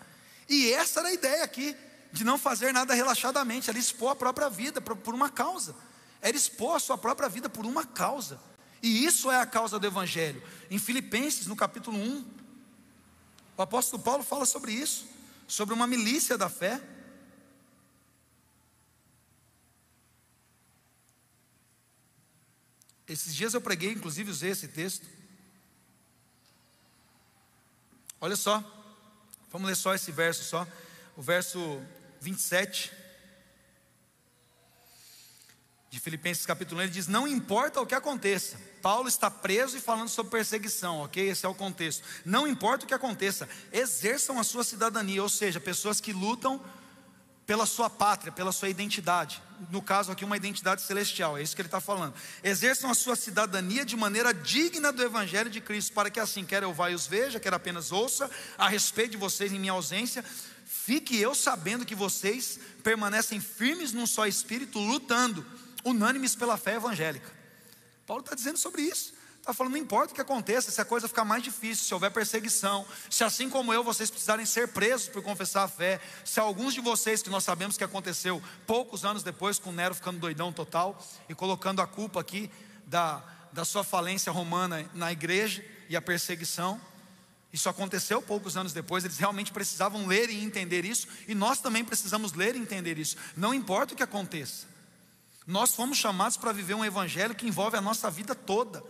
[0.48, 1.76] E essa era a ideia aqui,
[2.12, 5.74] de não fazer nada relaxadamente, ela expor a própria vida por uma causa
[6.22, 8.40] era expor a sua própria vida por uma causa.
[8.80, 10.40] E isso é a causa do Evangelho.
[10.70, 12.24] Em Filipenses, no capítulo 1,
[13.56, 15.06] o apóstolo Paulo fala sobre isso,
[15.48, 16.80] sobre uma milícia da fé.
[23.08, 25.06] Esses dias eu preguei, inclusive usei esse texto.
[28.20, 28.62] Olha só,
[29.50, 30.66] vamos ler só esse verso só,
[31.16, 31.82] o verso
[32.20, 33.01] 27
[35.92, 38.58] de Filipenses capítulo 1, ele diz: Não importa o que aconteça.
[38.80, 41.28] Paulo está preso e falando sobre perseguição, ok?
[41.28, 42.02] Esse é o contexto.
[42.24, 46.58] Não importa o que aconteça, exerçam a sua cidadania, ou seja, pessoas que lutam
[47.44, 49.42] pela sua pátria, pela sua identidade.
[49.70, 52.14] No caso aqui, uma identidade celestial, é isso que ele está falando.
[52.42, 56.62] Exerçam a sua cidadania de maneira digna do Evangelho de Cristo, para que assim, quer
[56.62, 60.24] eu vá e os veja, quer apenas ouça a respeito de vocês em minha ausência,
[60.64, 65.44] fique eu sabendo que vocês permanecem firmes num só espírito, lutando
[65.84, 67.30] unânimes pela fé evangélica.
[68.06, 69.14] Paulo está dizendo sobre isso.
[69.42, 72.12] Está falando, não importa o que aconteça, se a coisa ficar mais difícil, se houver
[72.12, 76.72] perseguição, se assim como eu, vocês precisarem ser presos por confessar a fé, se alguns
[76.72, 80.96] de vocês, que nós sabemos que aconteceu poucos anos depois, com Nero ficando doidão total
[81.28, 82.48] e colocando a culpa aqui
[82.86, 83.20] da,
[83.52, 86.80] da sua falência romana na igreja e a perseguição,
[87.52, 91.84] isso aconteceu poucos anos depois, eles realmente precisavam ler e entender isso, e nós também
[91.84, 94.70] precisamos ler e entender isso, não importa o que aconteça.
[95.46, 98.82] Nós fomos chamados para viver um evangelho que envolve a nossa vida toda.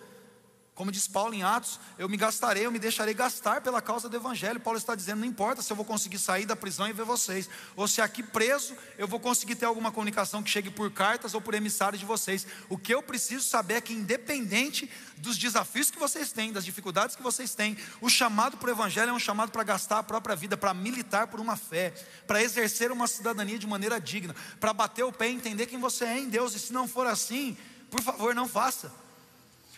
[0.83, 4.17] Como diz Paulo em Atos, eu me gastarei, eu me deixarei gastar pela causa do
[4.17, 4.59] Evangelho.
[4.59, 7.49] Paulo está dizendo: não importa se eu vou conseguir sair da prisão e ver vocês,
[7.77, 11.41] ou se aqui preso eu vou conseguir ter alguma comunicação que chegue por cartas ou
[11.41, 12.49] por emissários de vocês.
[12.69, 17.15] O que eu preciso saber é que, independente dos desafios que vocês têm, das dificuldades
[17.15, 20.35] que vocês têm, o chamado para o Evangelho é um chamado para gastar a própria
[20.35, 21.95] vida, para militar por uma fé,
[22.27, 26.07] para exercer uma cidadania de maneira digna, para bater o pé e entender quem você
[26.07, 26.57] é em Deus.
[26.57, 27.57] E se não for assim,
[27.89, 29.02] por favor, não faça.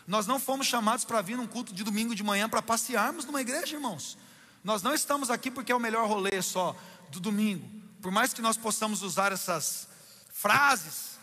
[0.06, 3.40] Nós não fomos chamados para vir num culto de domingo de manhã para passearmos numa
[3.40, 4.18] igreja, irmãos.
[4.62, 6.76] Nós não estamos aqui porque é o melhor rolê só
[7.10, 7.68] do domingo.
[8.00, 9.88] Por mais que nós possamos usar essas
[10.32, 11.14] frases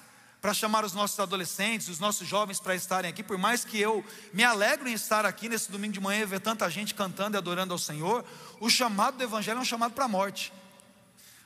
[0.42, 4.04] para chamar os nossos adolescentes, os nossos jovens para estarem aqui, por mais que eu
[4.34, 7.40] me alegro em estar aqui nesse domingo de manhã e ver tanta gente cantando e
[7.40, 8.26] adorando ao Senhor,
[8.60, 10.52] o chamado do Evangelho é um chamado para a morte.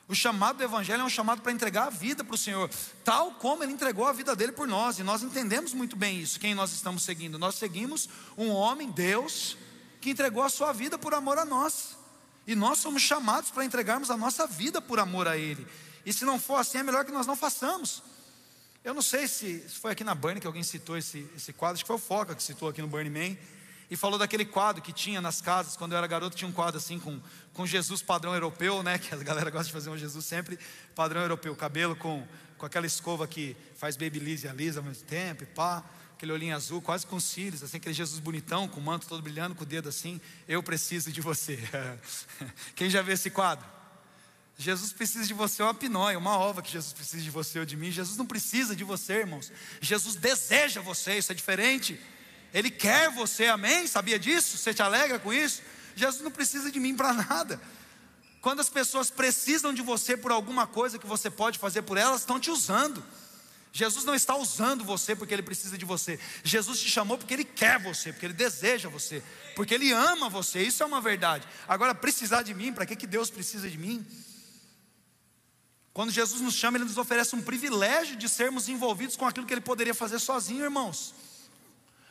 [0.07, 2.69] O chamado do Evangelho é um chamado para entregar a vida para o Senhor,
[3.03, 6.39] tal como Ele entregou a vida dele por nós, e nós entendemos muito bem isso,
[6.39, 7.39] quem nós estamos seguindo.
[7.39, 9.57] Nós seguimos um homem, Deus,
[9.99, 11.97] que entregou a sua vida por amor a nós,
[12.45, 15.65] e nós somos chamados para entregarmos a nossa vida por amor a Ele,
[16.05, 18.03] e se não for assim, é melhor que nós não façamos.
[18.83, 21.83] Eu não sei se, foi aqui na Burn que alguém citou esse, esse quadro, acho
[21.83, 23.35] que foi o Foca que citou aqui no Burning Man
[23.89, 26.77] e falou daquele quadro que tinha nas casas, quando eu era garoto, tinha um quadro
[26.77, 27.19] assim com,
[27.53, 28.97] com Jesus padrão europeu, né?
[28.97, 30.57] Que a galera gosta de fazer um Jesus sempre
[30.95, 35.43] padrão europeu, cabelo com, com aquela escova que faz babyliss e alisa ao mesmo tempo,
[35.43, 35.83] e pá,
[36.15, 39.53] aquele olhinho azul, quase com cílios, assim, aquele Jesus bonitão, com o manto todo brilhando,
[39.53, 41.59] com o dedo assim, eu preciso de você.
[42.75, 43.75] Quem já viu esse quadro?
[44.57, 47.65] Jesus precisa de você, é uma pinóia, uma ova que Jesus precisa de você ou
[47.65, 47.91] de mim.
[47.91, 49.51] Jesus não precisa de você, irmãos.
[49.81, 51.99] Jesus deseja você, isso é diferente.
[52.55, 53.85] Ele quer você, amém?
[53.85, 54.57] Sabia disso?
[54.57, 55.61] Você te alegra com isso?
[55.93, 57.59] Jesus não precisa de mim para nada.
[58.39, 62.21] Quando as pessoas precisam de você por alguma coisa que você pode fazer por elas,
[62.21, 63.03] estão te usando.
[63.73, 66.17] Jesus não está usando você porque ele precisa de você.
[66.45, 69.21] Jesus te chamou porque ele quer você, porque ele deseja você,
[69.53, 70.61] porque ele ama você.
[70.61, 71.45] Isso é uma verdade.
[71.67, 74.05] Agora, precisar de mim, para que, que Deus precisa de mim?
[75.91, 79.53] Quando Jesus nos chama, ele nos oferece um privilégio de sermos envolvidos com aquilo que
[79.53, 81.13] ele poderia fazer sozinho, irmãos.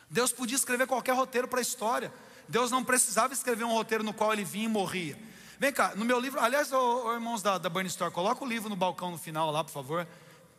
[0.09, 2.13] Deus podia escrever qualquer roteiro para a história.
[2.47, 5.17] Deus não precisava escrever um roteiro no qual ele vinha e morria.
[5.59, 8.69] Vem cá, no meu livro, aliás, ô, irmãos da, da Burn Store, coloca o livro
[8.69, 10.05] no balcão no final lá, por favor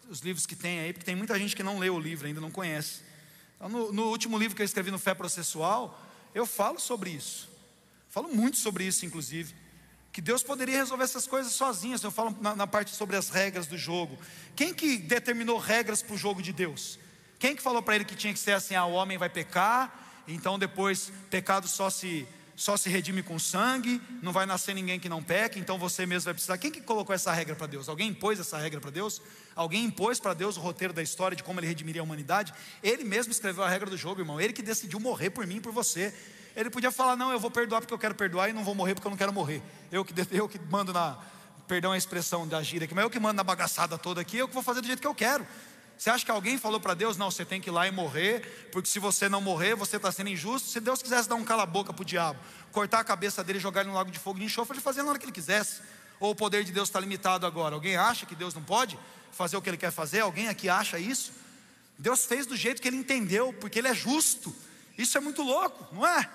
[0.08, 2.40] os livros que tem aí, porque tem muita gente que não leu o livro, ainda
[2.40, 3.00] não conhece.
[3.56, 6.00] Então, no, no último livro que eu escrevi no Fé Processual,
[6.34, 7.48] eu falo sobre isso.
[8.08, 9.54] Falo muito sobre isso, inclusive.
[10.12, 12.02] Que Deus poderia resolver essas coisas sozinhas.
[12.02, 14.18] Eu falo na, na parte sobre as regras do jogo.
[14.54, 16.98] Quem que determinou regras para o jogo de Deus?
[17.38, 20.24] Quem que falou para ele que tinha que ser assim: ah, o homem vai pecar,
[20.26, 25.10] então depois pecado só se só se redime com sangue, não vai nascer ninguém que
[25.10, 26.56] não peque, então você mesmo vai precisar.
[26.56, 27.86] Quem que colocou essa regra para Deus?
[27.86, 29.20] Alguém impôs essa regra para Deus?
[29.54, 32.54] Alguém impôs para Deus o roteiro da história de como ele redimiria a humanidade?
[32.82, 34.40] Ele mesmo escreveu a regra do jogo, irmão.
[34.40, 36.14] Ele que decidiu morrer por mim e por você.
[36.56, 38.94] Ele podia falar: Não, eu vou perdoar porque eu quero perdoar e não vou morrer
[38.94, 39.62] porque eu não quero morrer.
[39.92, 41.18] Eu que, eu que mando na.
[41.68, 44.46] Perdão a expressão da gíria aqui, mas eu que mando na bagaçada toda aqui, eu
[44.46, 45.44] que vou fazer do jeito que eu quero.
[45.98, 48.68] Você acha que alguém falou para Deus, não, você tem que ir lá e morrer,
[48.70, 50.68] porque se você não morrer, você está sendo injusto.
[50.68, 52.38] Se Deus quisesse dar um cala-boca para o diabo,
[52.70, 55.02] cortar a cabeça dele e jogar ele no lago de fogo de enxofre, ele fazia
[55.02, 55.80] na hora que ele quisesse.
[56.20, 57.74] Ou o poder de Deus está limitado agora?
[57.74, 58.98] Alguém acha que Deus não pode
[59.32, 60.20] fazer o que ele quer fazer?
[60.20, 61.32] Alguém aqui acha isso?
[61.98, 64.54] Deus fez do jeito que ele entendeu, porque ele é justo.
[64.98, 66.28] Isso é muito louco, não é?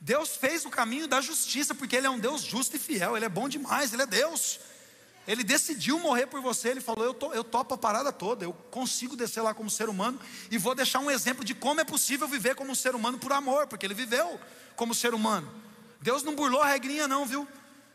[0.00, 3.24] Deus fez o caminho da justiça, porque ele é um Deus justo e fiel, ele
[3.24, 4.58] é bom demais, ele é Deus.
[5.26, 8.52] Ele decidiu morrer por você, ele falou: eu, to, eu topo a parada toda, eu
[8.52, 10.18] consigo descer lá como ser humano
[10.50, 13.66] e vou deixar um exemplo de como é possível viver como ser humano por amor,
[13.66, 14.40] porque ele viveu
[14.74, 15.48] como ser humano.
[16.00, 17.46] Deus não burlou a regrinha, não, viu?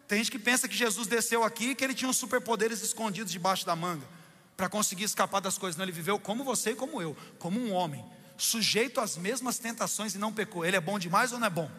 [0.08, 3.32] Tem gente que pensa que Jesus desceu aqui e que ele tinha uns superpoderes escondidos
[3.32, 4.08] debaixo da manga
[4.56, 5.76] para conseguir escapar das coisas.
[5.78, 8.04] Não, ele viveu como você e como eu, como um homem,
[8.38, 10.66] sujeito às mesmas tentações e não pecou.
[10.66, 11.70] Ele é bom demais ou não é bom?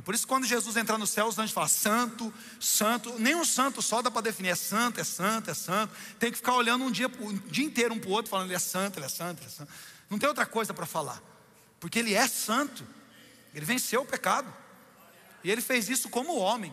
[0.00, 3.34] É por isso que quando Jesus entrar no céu, os anjos falam santo, santo, nem
[3.34, 5.94] um santo só dá para definir, é santo, é santo, é santo.
[6.18, 8.54] Tem que ficar olhando um dia, um dia inteiro um para o outro, falando ele
[8.54, 9.70] é santo, ele é santo, ele é santo.
[10.08, 11.22] Não tem outra coisa para falar,
[11.78, 12.82] porque ele é santo,
[13.54, 14.50] ele venceu o pecado,
[15.44, 16.72] e ele fez isso como homem.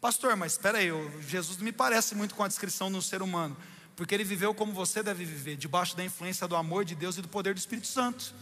[0.00, 0.88] Pastor, mas espera aí,
[1.28, 3.56] Jesus me parece muito com a descrição de um ser humano,
[3.94, 7.22] porque ele viveu como você deve viver, debaixo da influência do amor de Deus e
[7.22, 8.34] do poder do Espírito Santo.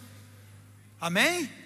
[0.99, 1.64] Amém?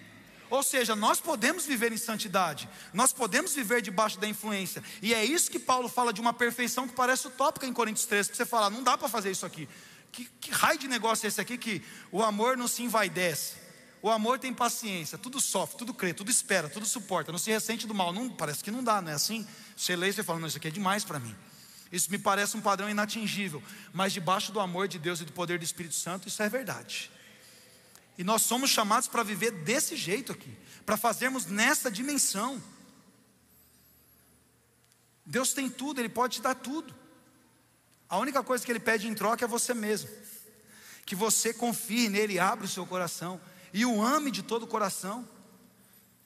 [0.50, 5.24] Ou seja, nós podemos viver em santidade, nós podemos viver debaixo da influência, e é
[5.24, 8.46] isso que Paulo fala de uma perfeição que parece utópica em Coríntios 13, que você
[8.46, 9.68] fala, não dá para fazer isso aqui.
[10.10, 13.54] Que, que raio de negócio é esse aqui que o amor não se envaidece,
[14.00, 17.86] o amor tem paciência, tudo sofre, tudo crê, tudo espera, tudo suporta, não se ressente
[17.86, 18.12] do mal.
[18.12, 19.46] Não, parece que não dá, não é assim?
[19.76, 21.34] Você lê e você fala, não, isso aqui é demais para mim.
[21.90, 25.58] Isso me parece um padrão inatingível, mas debaixo do amor de Deus e do poder
[25.58, 27.10] do Espírito Santo, isso é verdade.
[28.18, 30.52] E nós somos chamados para viver desse jeito aqui,
[30.84, 32.60] para fazermos nessa dimensão.
[35.24, 36.92] Deus tem tudo, Ele pode te dar tudo.
[38.08, 40.10] A única coisa que Ele pede em troca é você mesmo.
[41.06, 43.40] Que você confie nele, abra o seu coração
[43.72, 45.26] e o ame de todo o coração.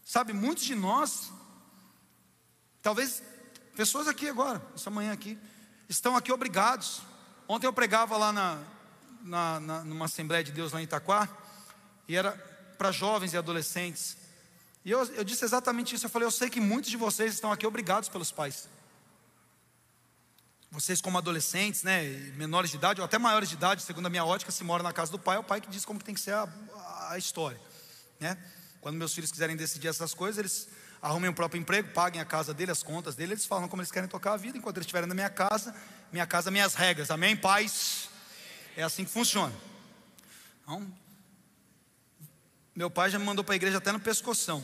[0.05, 1.31] Sabe, muitos de nós,
[2.81, 3.23] talvez
[3.77, 5.39] pessoas aqui agora, essa manhã aqui,
[5.89, 7.03] estão aqui obrigados.
[7.47, 8.63] Ontem eu pregava lá na,
[9.23, 11.29] na, na numa Assembleia de Deus lá em Itaquá,
[12.09, 12.33] e era
[12.79, 14.17] para jovens e adolescentes.
[14.85, 16.07] E eu, eu disse exatamente isso.
[16.07, 18.69] Eu falei: Eu sei que muitos de vocês estão aqui obrigados pelos pais.
[20.71, 22.03] Vocês, como adolescentes, né,
[22.35, 24.93] menores de idade, ou até maiores de idade, segundo a minha ótica, se mora na
[24.93, 26.49] casa do pai, é o pai que diz como que tem que ser a,
[27.11, 27.61] a história.
[28.19, 28.39] Né?
[28.81, 30.69] Quando meus filhos quiserem decidir essas coisas, eles
[31.03, 33.93] arrumem o próprio emprego, paguem a casa dele, as contas dele, eles falam como eles
[33.93, 35.75] querem tocar a vida, enquanto eles estiverem na minha casa,
[36.11, 37.37] minha casa, minhas regras, amém?
[37.37, 38.09] Pais,
[38.75, 39.53] é assim que funciona.
[40.63, 40.91] Então,
[42.75, 44.63] meu pai já me mandou para a igreja até no pescoção.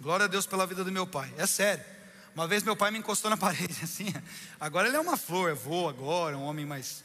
[0.00, 1.32] Glória a Deus pela vida do meu pai.
[1.36, 1.84] É sério.
[2.34, 4.12] Uma vez meu pai me encostou na parede assim.
[4.58, 7.04] Agora ele é uma flor, voa agora, um homem mais,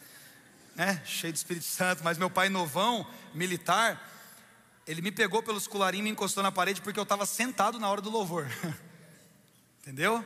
[0.75, 2.03] né, cheio de Espírito Santo.
[2.03, 4.11] Mas meu pai novão, militar,
[4.87, 7.89] ele me pegou pelos colarinhos e me encostou na parede porque eu estava sentado na
[7.89, 8.47] hora do louvor.
[9.81, 10.23] Entendeu?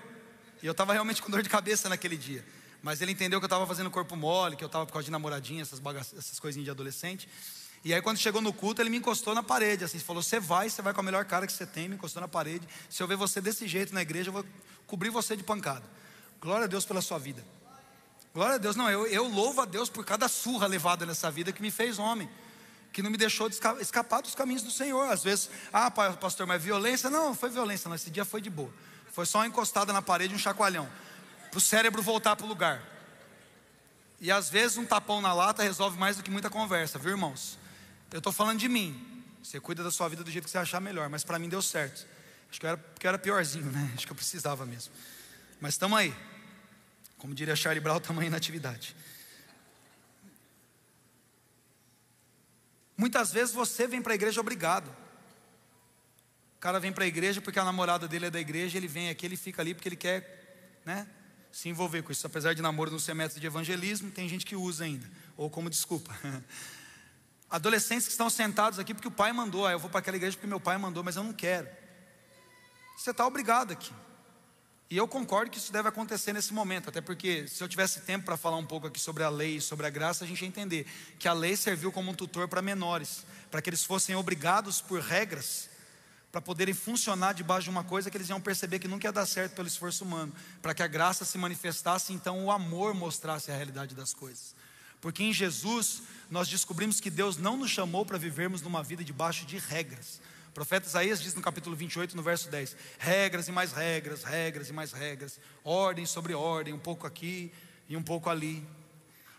[0.62, 2.46] E eu estava realmente com dor de cabeça naquele dia.
[2.82, 5.12] Mas ele entendeu que eu estava fazendo corpo mole, que eu estava por causa de
[5.12, 5.82] namoradinha, essas,
[6.18, 7.28] essas coisinhas de adolescente.
[7.84, 9.84] E aí, quando chegou no culto, ele me encostou na parede.
[9.84, 11.88] Assim, falou: Você vai, você vai com a melhor cara que você tem.
[11.88, 12.68] Me encostou na parede.
[12.90, 14.46] Se eu ver você desse jeito na igreja, eu vou
[14.86, 15.84] cobrir você de pancada.
[16.42, 17.46] Glória a Deus pela sua vida.
[18.34, 18.76] Glória a Deus.
[18.76, 22.00] Não, eu, eu louvo a Deus por cada surra levada nessa vida que me fez
[22.00, 22.30] homem.
[22.92, 25.10] Que não me deixou de escapar dos caminhos do Senhor.
[25.10, 27.10] Às vezes, ah, pastor, mas violência?
[27.10, 27.96] Não, não foi violência, não.
[27.96, 28.74] Esse dia foi de boa.
[29.12, 30.90] Foi só uma encostada na parede, um chacoalhão.
[31.50, 32.84] Para o cérebro voltar para o lugar.
[34.20, 37.59] E às vezes um tapão na lata resolve mais do que muita conversa, viu irmãos?
[38.12, 39.24] Eu estou falando de mim.
[39.44, 41.62] Você cuida da sua vida do jeito que você achar melhor, mas para mim deu
[41.62, 42.06] certo.
[42.50, 43.92] Acho que eu era, que eu era piorzinho, né?
[43.96, 44.94] Acho que eu precisava mesmo.
[45.62, 46.14] Mas estamos aí.
[47.18, 48.96] Como diria Charlie Brown, tamanho na atividade.
[52.98, 54.90] Muitas vezes você vem para a igreja obrigado.
[56.58, 59.10] O cara vem para a igreja porque a namorada dele é da igreja, ele vem
[59.10, 61.08] aqui, ele fica ali porque ele quer, né?
[61.52, 62.26] se envolver com isso.
[62.26, 65.70] Apesar de namoro não ser método de evangelismo, tem gente que usa ainda, ou como
[65.70, 66.16] desculpa.
[67.50, 70.36] Adolescentes que estão sentados aqui porque o pai mandou, ah, eu vou para aquela igreja
[70.38, 71.68] porque meu pai mandou, mas eu não quero.
[72.98, 73.92] Você está obrigado aqui.
[74.90, 78.26] E eu concordo que isso deve acontecer nesse momento, até porque se eu tivesse tempo
[78.26, 80.48] para falar um pouco aqui sobre a lei e sobre a graça, a gente ia
[80.48, 80.88] entender
[81.20, 85.00] que a lei serviu como um tutor para menores, para que eles fossem obrigados por
[85.00, 85.70] regras
[86.32, 89.26] para poderem funcionar debaixo de uma coisa que eles iam perceber que nunca ia dar
[89.26, 93.56] certo pelo esforço humano, para que a graça se manifestasse, então o amor mostrasse a
[93.56, 94.56] realidade das coisas.
[95.02, 99.46] Porque em Jesus nós descobrimos que Deus não nos chamou para vivermos numa vida debaixo
[99.46, 100.22] de regras.
[100.50, 104.70] O profeta Isaías diz no capítulo 28, no verso 10: regras e mais regras, regras
[104.70, 107.52] e mais regras, ordem sobre ordem, um pouco aqui
[107.88, 108.66] e um pouco ali.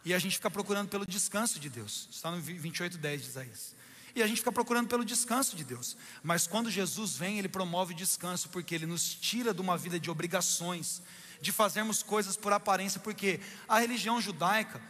[0.04, 2.08] E a gente fica procurando pelo descanso de Deus.
[2.10, 3.74] Está no 28, 10 de Isaías.
[4.14, 5.96] E a gente fica procurando pelo descanso de Deus.
[6.22, 10.10] Mas quando Jesus vem, Ele promove descanso, porque Ele nos tira de uma vida de
[10.10, 11.02] obrigações,
[11.40, 14.80] de fazermos coisas por aparência, porque a religião judaica,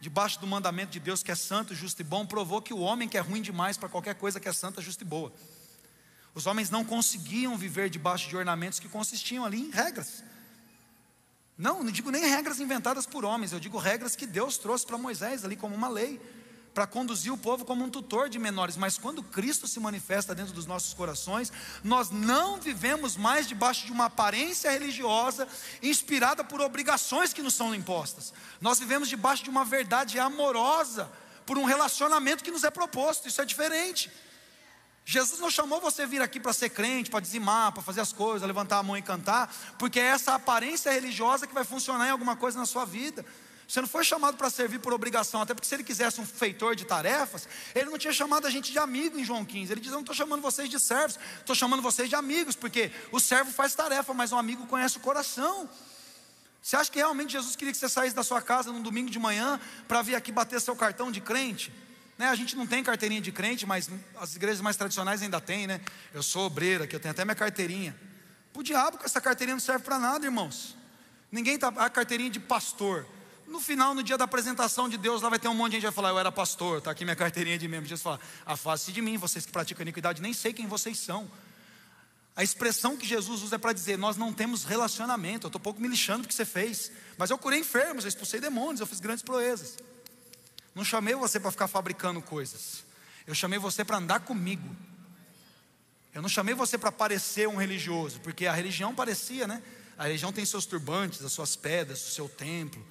[0.00, 3.08] debaixo do mandamento de Deus que é santo, justo e bom, provou que o homem
[3.08, 5.32] que é ruim demais para qualquer coisa que é santa, justa e boa.
[6.34, 10.24] Os homens não conseguiam viver debaixo de ornamentos que consistiam ali em regras.
[11.58, 14.96] Não, não digo nem regras inventadas por homens, eu digo regras que Deus trouxe para
[14.96, 16.18] Moisés ali como uma lei
[16.74, 20.52] para conduzir o povo como um tutor de menores, mas quando Cristo se manifesta dentro
[20.52, 21.52] dos nossos corações,
[21.82, 25.48] nós não vivemos mais debaixo de uma aparência religiosa
[25.82, 28.32] inspirada por obrigações que nos são impostas.
[28.60, 31.10] Nós vivemos debaixo de uma verdade amorosa,
[31.50, 33.26] por um relacionamento que nos é proposto.
[33.26, 34.08] Isso é diferente.
[35.04, 38.46] Jesus não chamou você vir aqui para ser crente, para dizimar, para fazer as coisas,
[38.46, 42.36] levantar a mão e cantar, porque é essa aparência religiosa que vai funcionar em alguma
[42.36, 43.26] coisa na sua vida.
[43.70, 46.74] Você não foi chamado para servir por obrigação, até porque se ele quisesse um feitor
[46.74, 49.72] de tarefas, ele não tinha chamado a gente de amigo em João 15.
[49.72, 52.90] Ele diz: Eu não estou chamando vocês de servos, estou chamando vocês de amigos, porque
[53.12, 55.70] o servo faz tarefa, mas um amigo conhece o coração.
[56.60, 59.20] Você acha que realmente Jesus queria que você saísse da sua casa num domingo de
[59.20, 61.72] manhã para vir aqui bater seu cartão de crente?
[62.18, 65.68] Né, a gente não tem carteirinha de crente, mas as igrejas mais tradicionais ainda têm,
[65.68, 65.80] né?
[66.12, 67.96] Eu sou obreira, que eu tenho até minha carteirinha.
[68.52, 70.76] O diabo com essa carteirinha não serve para nada, irmãos.
[71.30, 73.06] Ninguém tá a carteirinha de pastor.
[73.50, 75.80] No final, no dia da apresentação de Deus, lá vai ter um monte de gente
[75.80, 77.88] que vai falar: Eu era pastor, está aqui minha carteirinha de membro.
[77.88, 81.28] Jesus fala: Afaste de mim, vocês que praticam iniquidade, nem sei quem vocês são.
[82.36, 85.46] A expressão que Jesus usa é para dizer: Nós não temos relacionamento.
[85.46, 88.38] Eu estou pouco me lixando do que você fez, mas eu curei enfermos, eu expulsei
[88.38, 89.76] demônios, eu fiz grandes proezas.
[90.72, 92.84] Não chamei você para ficar fabricando coisas,
[93.26, 94.76] eu chamei você para andar comigo.
[96.14, 99.60] Eu não chamei você para parecer um religioso, porque a religião parecia, né?
[99.98, 102.84] A religião tem seus turbantes, as suas pedras, o seu templo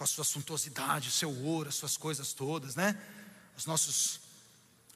[0.00, 2.98] com a sua suntuosidade, o seu ouro, as suas coisas todas, né?
[3.54, 4.18] Os nossos,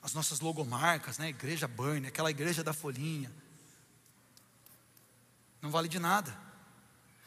[0.02, 1.28] as nossas logomarcas, né?
[1.28, 3.30] Igreja Burn, aquela igreja da folhinha.
[5.60, 6.34] Não vale de nada.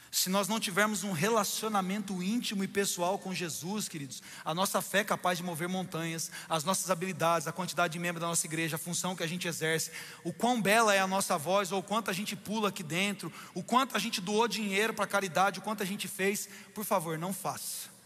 [0.10, 5.00] Se nós não tivermos um relacionamento íntimo e pessoal com Jesus, queridos, a nossa fé
[5.00, 8.78] é capaz de mover montanhas, as nossas habilidades, a quantidade de membros da nossa igreja,
[8.78, 9.92] a função que a gente exerce,
[10.24, 13.32] o quão bela é a nossa voz, ou o quanto a gente pula aqui dentro,
[13.54, 17.18] o quanto a gente doou dinheiro para caridade, o quanto a gente fez, por favor,
[17.18, 17.98] não faça.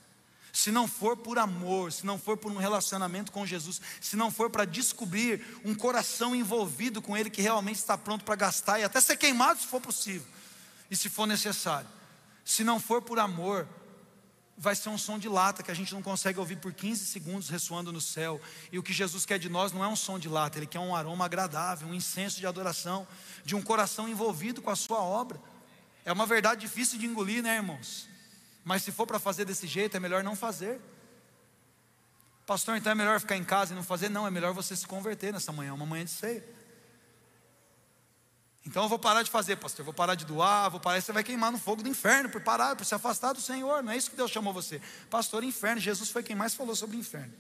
[0.52, 4.32] Se não for por amor, se não for por um relacionamento com Jesus, se não
[4.32, 8.84] for para descobrir um coração envolvido com Ele que realmente está pronto para gastar e
[8.84, 10.28] até ser queimado se for possível
[10.92, 11.88] e se for necessário.
[12.44, 13.66] Se não for por amor,
[14.58, 17.50] vai ser um som de lata que a gente não consegue ouvir por 15 segundos
[17.50, 18.42] ressoando no céu.
[18.74, 20.80] E o que Jesus quer de nós não é um som de lata, Ele quer
[20.80, 23.08] um aroma agradável, um incenso de adoração,
[23.46, 25.42] de um coração envolvido com a Sua obra.
[26.04, 28.10] É uma verdade difícil de engolir, né, irmãos?
[28.66, 30.82] Mas se for para fazer desse jeito, é melhor não fazer.
[32.46, 34.10] Pastor, então é melhor ficar em casa e não fazer?
[34.10, 36.44] Não, é melhor você se converter nessa manhã, uma manhã de ceia.
[38.66, 41.24] Então eu vou parar de fazer, pastor, vou parar de doar, vou parar, você vai
[41.24, 44.10] queimar no fogo do inferno por parar, por se afastar do Senhor, não é isso
[44.10, 44.80] que Deus chamou você.
[45.10, 47.34] Pastor, inferno, Jesus foi quem mais falou sobre inferno.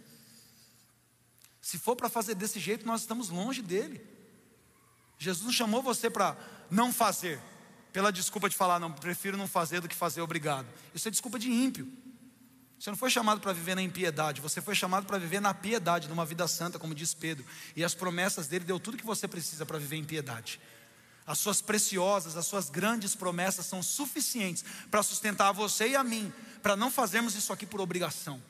[1.61, 4.01] Se for para fazer desse jeito, nós estamos longe dele.
[5.19, 6.35] Jesus não chamou você para
[6.71, 7.39] não fazer,
[7.93, 10.65] pela desculpa de falar, não, prefiro não fazer do que fazer obrigado.
[10.95, 11.87] Isso é desculpa de ímpio.
[12.79, 16.09] Você não foi chamado para viver na impiedade, você foi chamado para viver na piedade,
[16.09, 17.45] numa vida santa, como diz Pedro.
[17.75, 20.59] E as promessas dele deu tudo que você precisa para viver em piedade.
[21.25, 26.33] As suas preciosas, as suas grandes promessas são suficientes para sustentar você e a mim,
[26.61, 28.41] para não fazermos isso aqui por obrigação,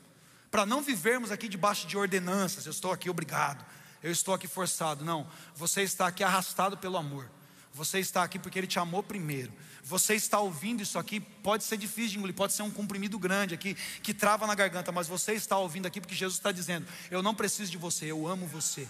[0.50, 2.66] para não vivermos aqui debaixo de ordenanças.
[2.66, 3.66] Eu estou aqui obrigado,
[4.02, 5.04] eu estou aqui forçado.
[5.04, 7.30] Não, você está aqui arrastado pelo amor.
[7.74, 9.52] Você está aqui porque Ele te amou primeiro.
[9.84, 13.54] Você está ouvindo isso aqui, pode ser difícil de engolir, pode ser um comprimido grande
[13.54, 17.24] aqui, que trava na garganta, mas você está ouvindo aqui porque Jesus está dizendo: Eu
[17.24, 18.88] não preciso de você, eu amo você.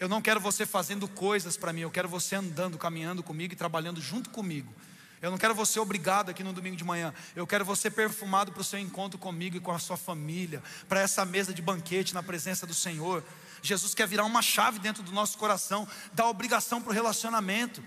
[0.00, 3.56] Eu não quero você fazendo coisas para mim, eu quero você andando, caminhando comigo e
[3.56, 4.72] trabalhando junto comigo.
[5.20, 7.12] Eu não quero você obrigado aqui no domingo de manhã.
[7.36, 11.00] Eu quero você perfumado para o seu encontro comigo e com a sua família, para
[11.00, 13.22] essa mesa de banquete na presença do Senhor.
[13.62, 17.84] Jesus quer virar uma chave dentro do nosso coração, da obrigação para o relacionamento,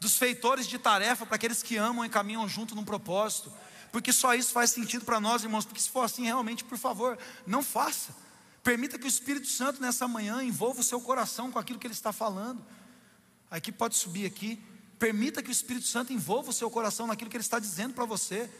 [0.00, 3.52] dos feitores de tarefa para aqueles que amam e caminham junto num propósito,
[3.92, 7.16] porque só isso faz sentido para nós, irmãos, porque se for assim, realmente, por favor,
[7.46, 8.25] não faça.
[8.66, 11.94] Permita que o Espírito Santo nessa manhã envolva o seu coração com aquilo que ele
[11.94, 12.66] está falando.
[13.48, 14.60] Aqui pode subir aqui.
[14.98, 18.04] Permita que o Espírito Santo envolva o seu coração naquilo que ele está dizendo para
[18.04, 18.50] você.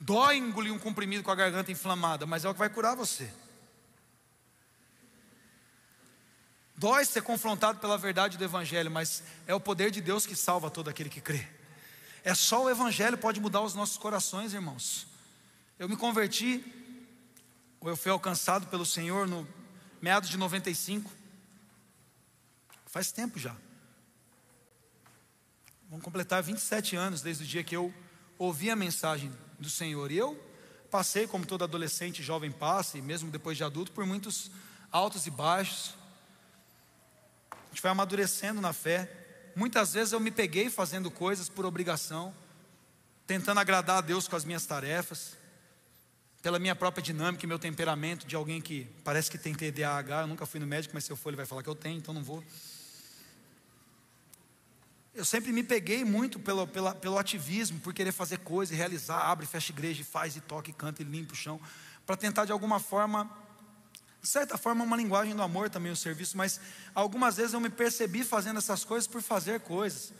[0.00, 3.30] Dói engolir um comprimido com a garganta inflamada, mas é o que vai curar você.
[6.74, 10.70] Dói ser confrontado pela verdade do Evangelho, mas é o poder de Deus que salva
[10.70, 11.46] todo aquele que crê.
[12.24, 15.06] É só o Evangelho pode mudar os nossos corações, irmãos.
[15.78, 16.64] Eu me converti,
[17.82, 19.46] eu fui alcançado pelo Senhor no
[20.00, 21.10] meados de 95.
[22.86, 23.54] Faz tempo já.
[25.88, 27.92] Vão completar 27 anos desde o dia que eu
[28.38, 30.10] ouvi a mensagem do Senhor.
[30.10, 30.38] E eu
[30.90, 34.50] passei, como todo adolescente jovem passa, e mesmo depois de adulto, por muitos
[34.90, 35.98] altos e baixos
[37.78, 39.08] gente vai amadurecendo na fé.
[39.54, 42.34] Muitas vezes eu me peguei fazendo coisas por obrigação,
[43.24, 45.36] tentando agradar a Deus com as minhas tarefas,
[46.42, 50.22] pela minha própria dinâmica e meu temperamento de alguém que parece que tem TDAH.
[50.22, 51.98] Eu nunca fui no médico, mas se eu for, ele vai falar que eu tenho,
[51.98, 52.42] então não vou.
[55.14, 59.18] Eu sempre me peguei muito pelo, pela, pelo ativismo, por querer fazer coisa e realizar,
[59.18, 61.60] abre, fecha igreja, faz e toca e canta e limpa o chão,
[62.06, 63.28] para tentar de alguma forma
[64.20, 66.60] de certa forma, uma linguagem do amor também o serviço, mas
[66.94, 70.12] algumas vezes eu me percebi fazendo essas coisas por fazer coisas,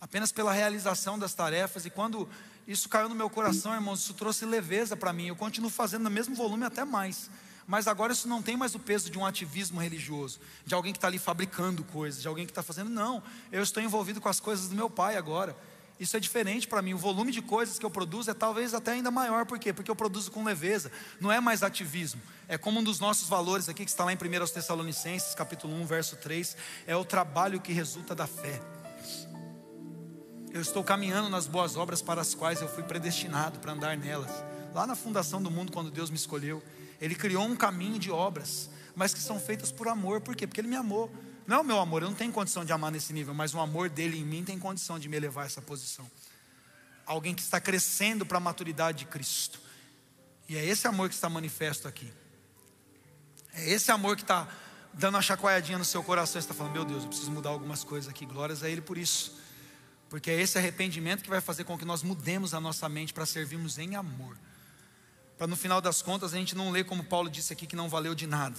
[0.00, 2.28] apenas pela realização das tarefas, e quando
[2.66, 5.28] isso caiu no meu coração, irmãos, isso trouxe leveza para mim.
[5.28, 7.30] Eu continuo fazendo no mesmo volume, até mais.
[7.66, 10.98] Mas agora isso não tem mais o peso de um ativismo religioso, de alguém que
[10.98, 12.90] está ali fabricando coisas, de alguém que está fazendo.
[12.90, 15.56] Não, eu estou envolvido com as coisas do meu pai agora.
[15.98, 16.92] Isso é diferente para mim.
[16.92, 19.46] O volume de coisas que eu produzo é talvez até ainda maior.
[19.46, 19.72] Por quê?
[19.72, 20.90] Porque eu produzo com leveza.
[21.20, 22.20] Não é mais ativismo.
[22.48, 25.86] É como um dos nossos valores aqui, que está lá em 1 Tessalonicenses, capítulo 1,
[25.86, 26.56] verso 3.
[26.86, 28.60] É o trabalho que resulta da fé.
[30.54, 34.30] Eu estou caminhando nas boas obras para as quais eu fui predestinado para andar nelas.
[34.72, 36.62] Lá na fundação do mundo, quando Deus me escolheu,
[37.00, 40.20] Ele criou um caminho de obras, mas que são feitas por amor.
[40.20, 40.46] Por quê?
[40.46, 41.12] Porque Ele me amou.
[41.44, 43.58] Não é o meu amor, eu não tenho condição de amar nesse nível, mas o
[43.58, 46.08] amor dele em mim tem condição de me elevar a essa posição.
[47.04, 49.58] Alguém que está crescendo para a maturidade de Cristo.
[50.48, 52.12] E é esse amor que está manifesto aqui.
[53.54, 54.46] É esse amor que está
[54.92, 56.34] dando uma chacoalhadinha no seu coração.
[56.34, 58.24] Você está falando, meu Deus, eu preciso mudar algumas coisas aqui.
[58.24, 59.42] Glórias a Ele por isso.
[60.14, 63.26] Porque é esse arrependimento que vai fazer com que nós mudemos a nossa mente para
[63.26, 64.38] servirmos em amor.
[65.36, 67.88] Para no final das contas a gente não ler como Paulo disse aqui que não
[67.88, 68.56] valeu de nada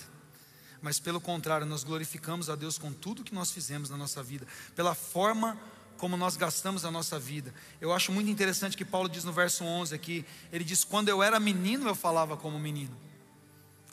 [0.82, 4.46] mas pelo contrário, nós glorificamos a Deus com tudo que nós fizemos na nossa vida,
[4.76, 5.58] pela forma
[5.98, 7.52] como nós gastamos a nossa vida.
[7.82, 11.24] Eu acho muito interessante que Paulo diz no verso 11 aqui, ele diz: "Quando eu
[11.24, 12.96] era menino, eu falava como menino".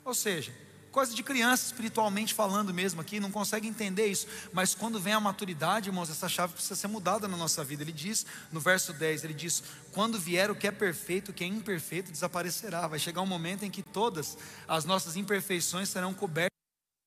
[0.05, 0.53] Ou seja,
[0.93, 5.19] coisa de criança espiritualmente falando mesmo aqui, não consegue entender isso, mas quando vem a
[5.19, 7.83] maturidade, irmãos, essa chave precisa ser mudada na nossa vida.
[7.83, 9.63] Ele diz no verso 10, ele diz:
[9.93, 12.87] "Quando vier o que é perfeito, o que é imperfeito desaparecerá".
[12.87, 14.37] Vai chegar um momento em que todas
[14.69, 16.53] as nossas imperfeições serão cobertas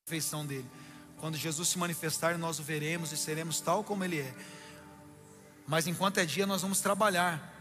[0.04, 0.68] perfeição dele.
[1.18, 4.34] Quando Jesus se manifestar, nós o veremos e seremos tal como ele é.
[5.66, 7.52] Mas enquanto é dia, nós vamos trabalhar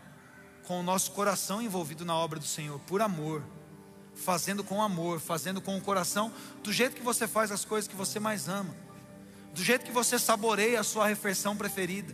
[0.67, 3.43] com o nosso coração envolvido na obra do Senhor, por amor,
[4.16, 6.32] fazendo com amor, fazendo com o coração,
[6.63, 8.76] do jeito que você faz as coisas que você mais ama,
[9.53, 12.13] do jeito que você saboreia a sua refeição preferida.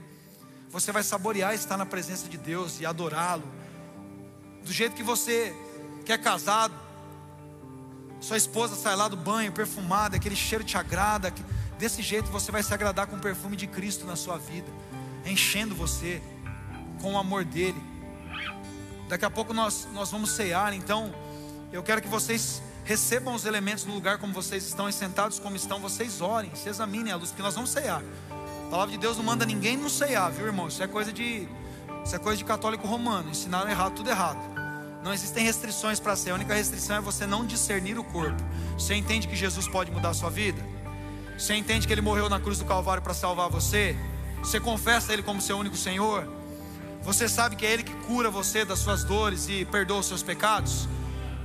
[0.69, 3.43] Você vai saborear estar na presença de Deus e adorá-lo.
[4.63, 5.53] Do jeito que você
[6.05, 6.73] que é casado,
[8.21, 11.33] sua esposa sai lá do banho perfumada, aquele cheiro te agrada.
[11.77, 14.67] Desse jeito você vai se agradar com o perfume de Cristo na sua vida,
[15.25, 16.21] enchendo você
[17.01, 17.81] com o amor dele.
[19.09, 21.13] Daqui a pouco nós, nós vamos cear, então
[21.71, 25.55] eu quero que vocês recebam os elementos no lugar como vocês estão e sentados como
[25.55, 28.03] estão, vocês orem, se examinem a luz, porque nós vamos cear.
[28.69, 30.67] palavra de Deus não manda ninguém não ceiar, viu, irmão?
[30.67, 31.47] Isso é coisa de
[32.03, 33.29] isso é coisa de católico romano.
[33.29, 34.39] Ensinaram errado, tudo errado.
[35.03, 36.31] Não existem restrições para ser.
[36.31, 38.41] A única restrição é você não discernir o corpo.
[38.73, 40.63] Você entende que Jesus pode mudar a sua vida?
[41.37, 43.95] Você entende que ele morreu na cruz do Calvário para salvar você?
[44.39, 46.27] Você confessa ele como seu único Senhor?
[47.03, 50.21] Você sabe que é ele que cura você das suas dores e perdoa os seus
[50.21, 50.87] pecados?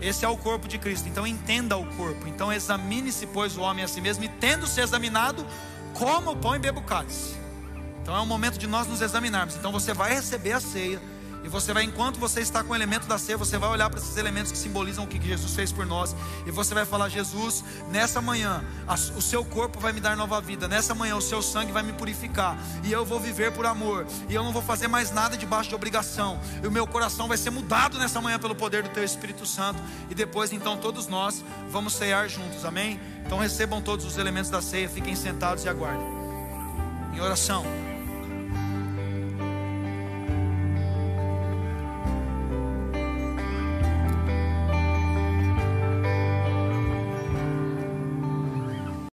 [0.01, 1.09] Esse é o corpo de Cristo.
[1.09, 2.29] Então entenda o corpo.
[2.29, 5.47] Então examine-se, pois, o homem a si mesmo, e tendo se examinado,
[5.95, 7.35] coma o pão e beba o cálice.
[8.03, 9.57] Então é o momento de nós nos examinarmos.
[9.57, 11.01] Então você vai receber a ceia
[11.47, 14.01] e você vai, enquanto você está com o elemento da ceia, você vai olhar para
[14.01, 16.15] esses elementos que simbolizam o que Jesus fez por nós.
[16.45, 18.65] E você vai falar: Jesus, nessa manhã,
[19.15, 20.67] o seu corpo vai me dar nova vida.
[20.67, 22.59] Nessa manhã, o seu sangue vai me purificar.
[22.83, 24.09] E eu vou viver por amor.
[24.29, 26.41] E eu não vou fazer mais nada debaixo de obrigação.
[26.61, 29.81] E o meu coração vai ser mudado nessa manhã pelo poder do Teu Espírito Santo.
[30.11, 32.65] E depois, então, todos nós vamos cear juntos.
[32.65, 33.01] Amém?
[33.25, 36.09] Então recebam todos os elementos da ceia, fiquem sentados e aguardem.
[37.15, 37.65] Em oração.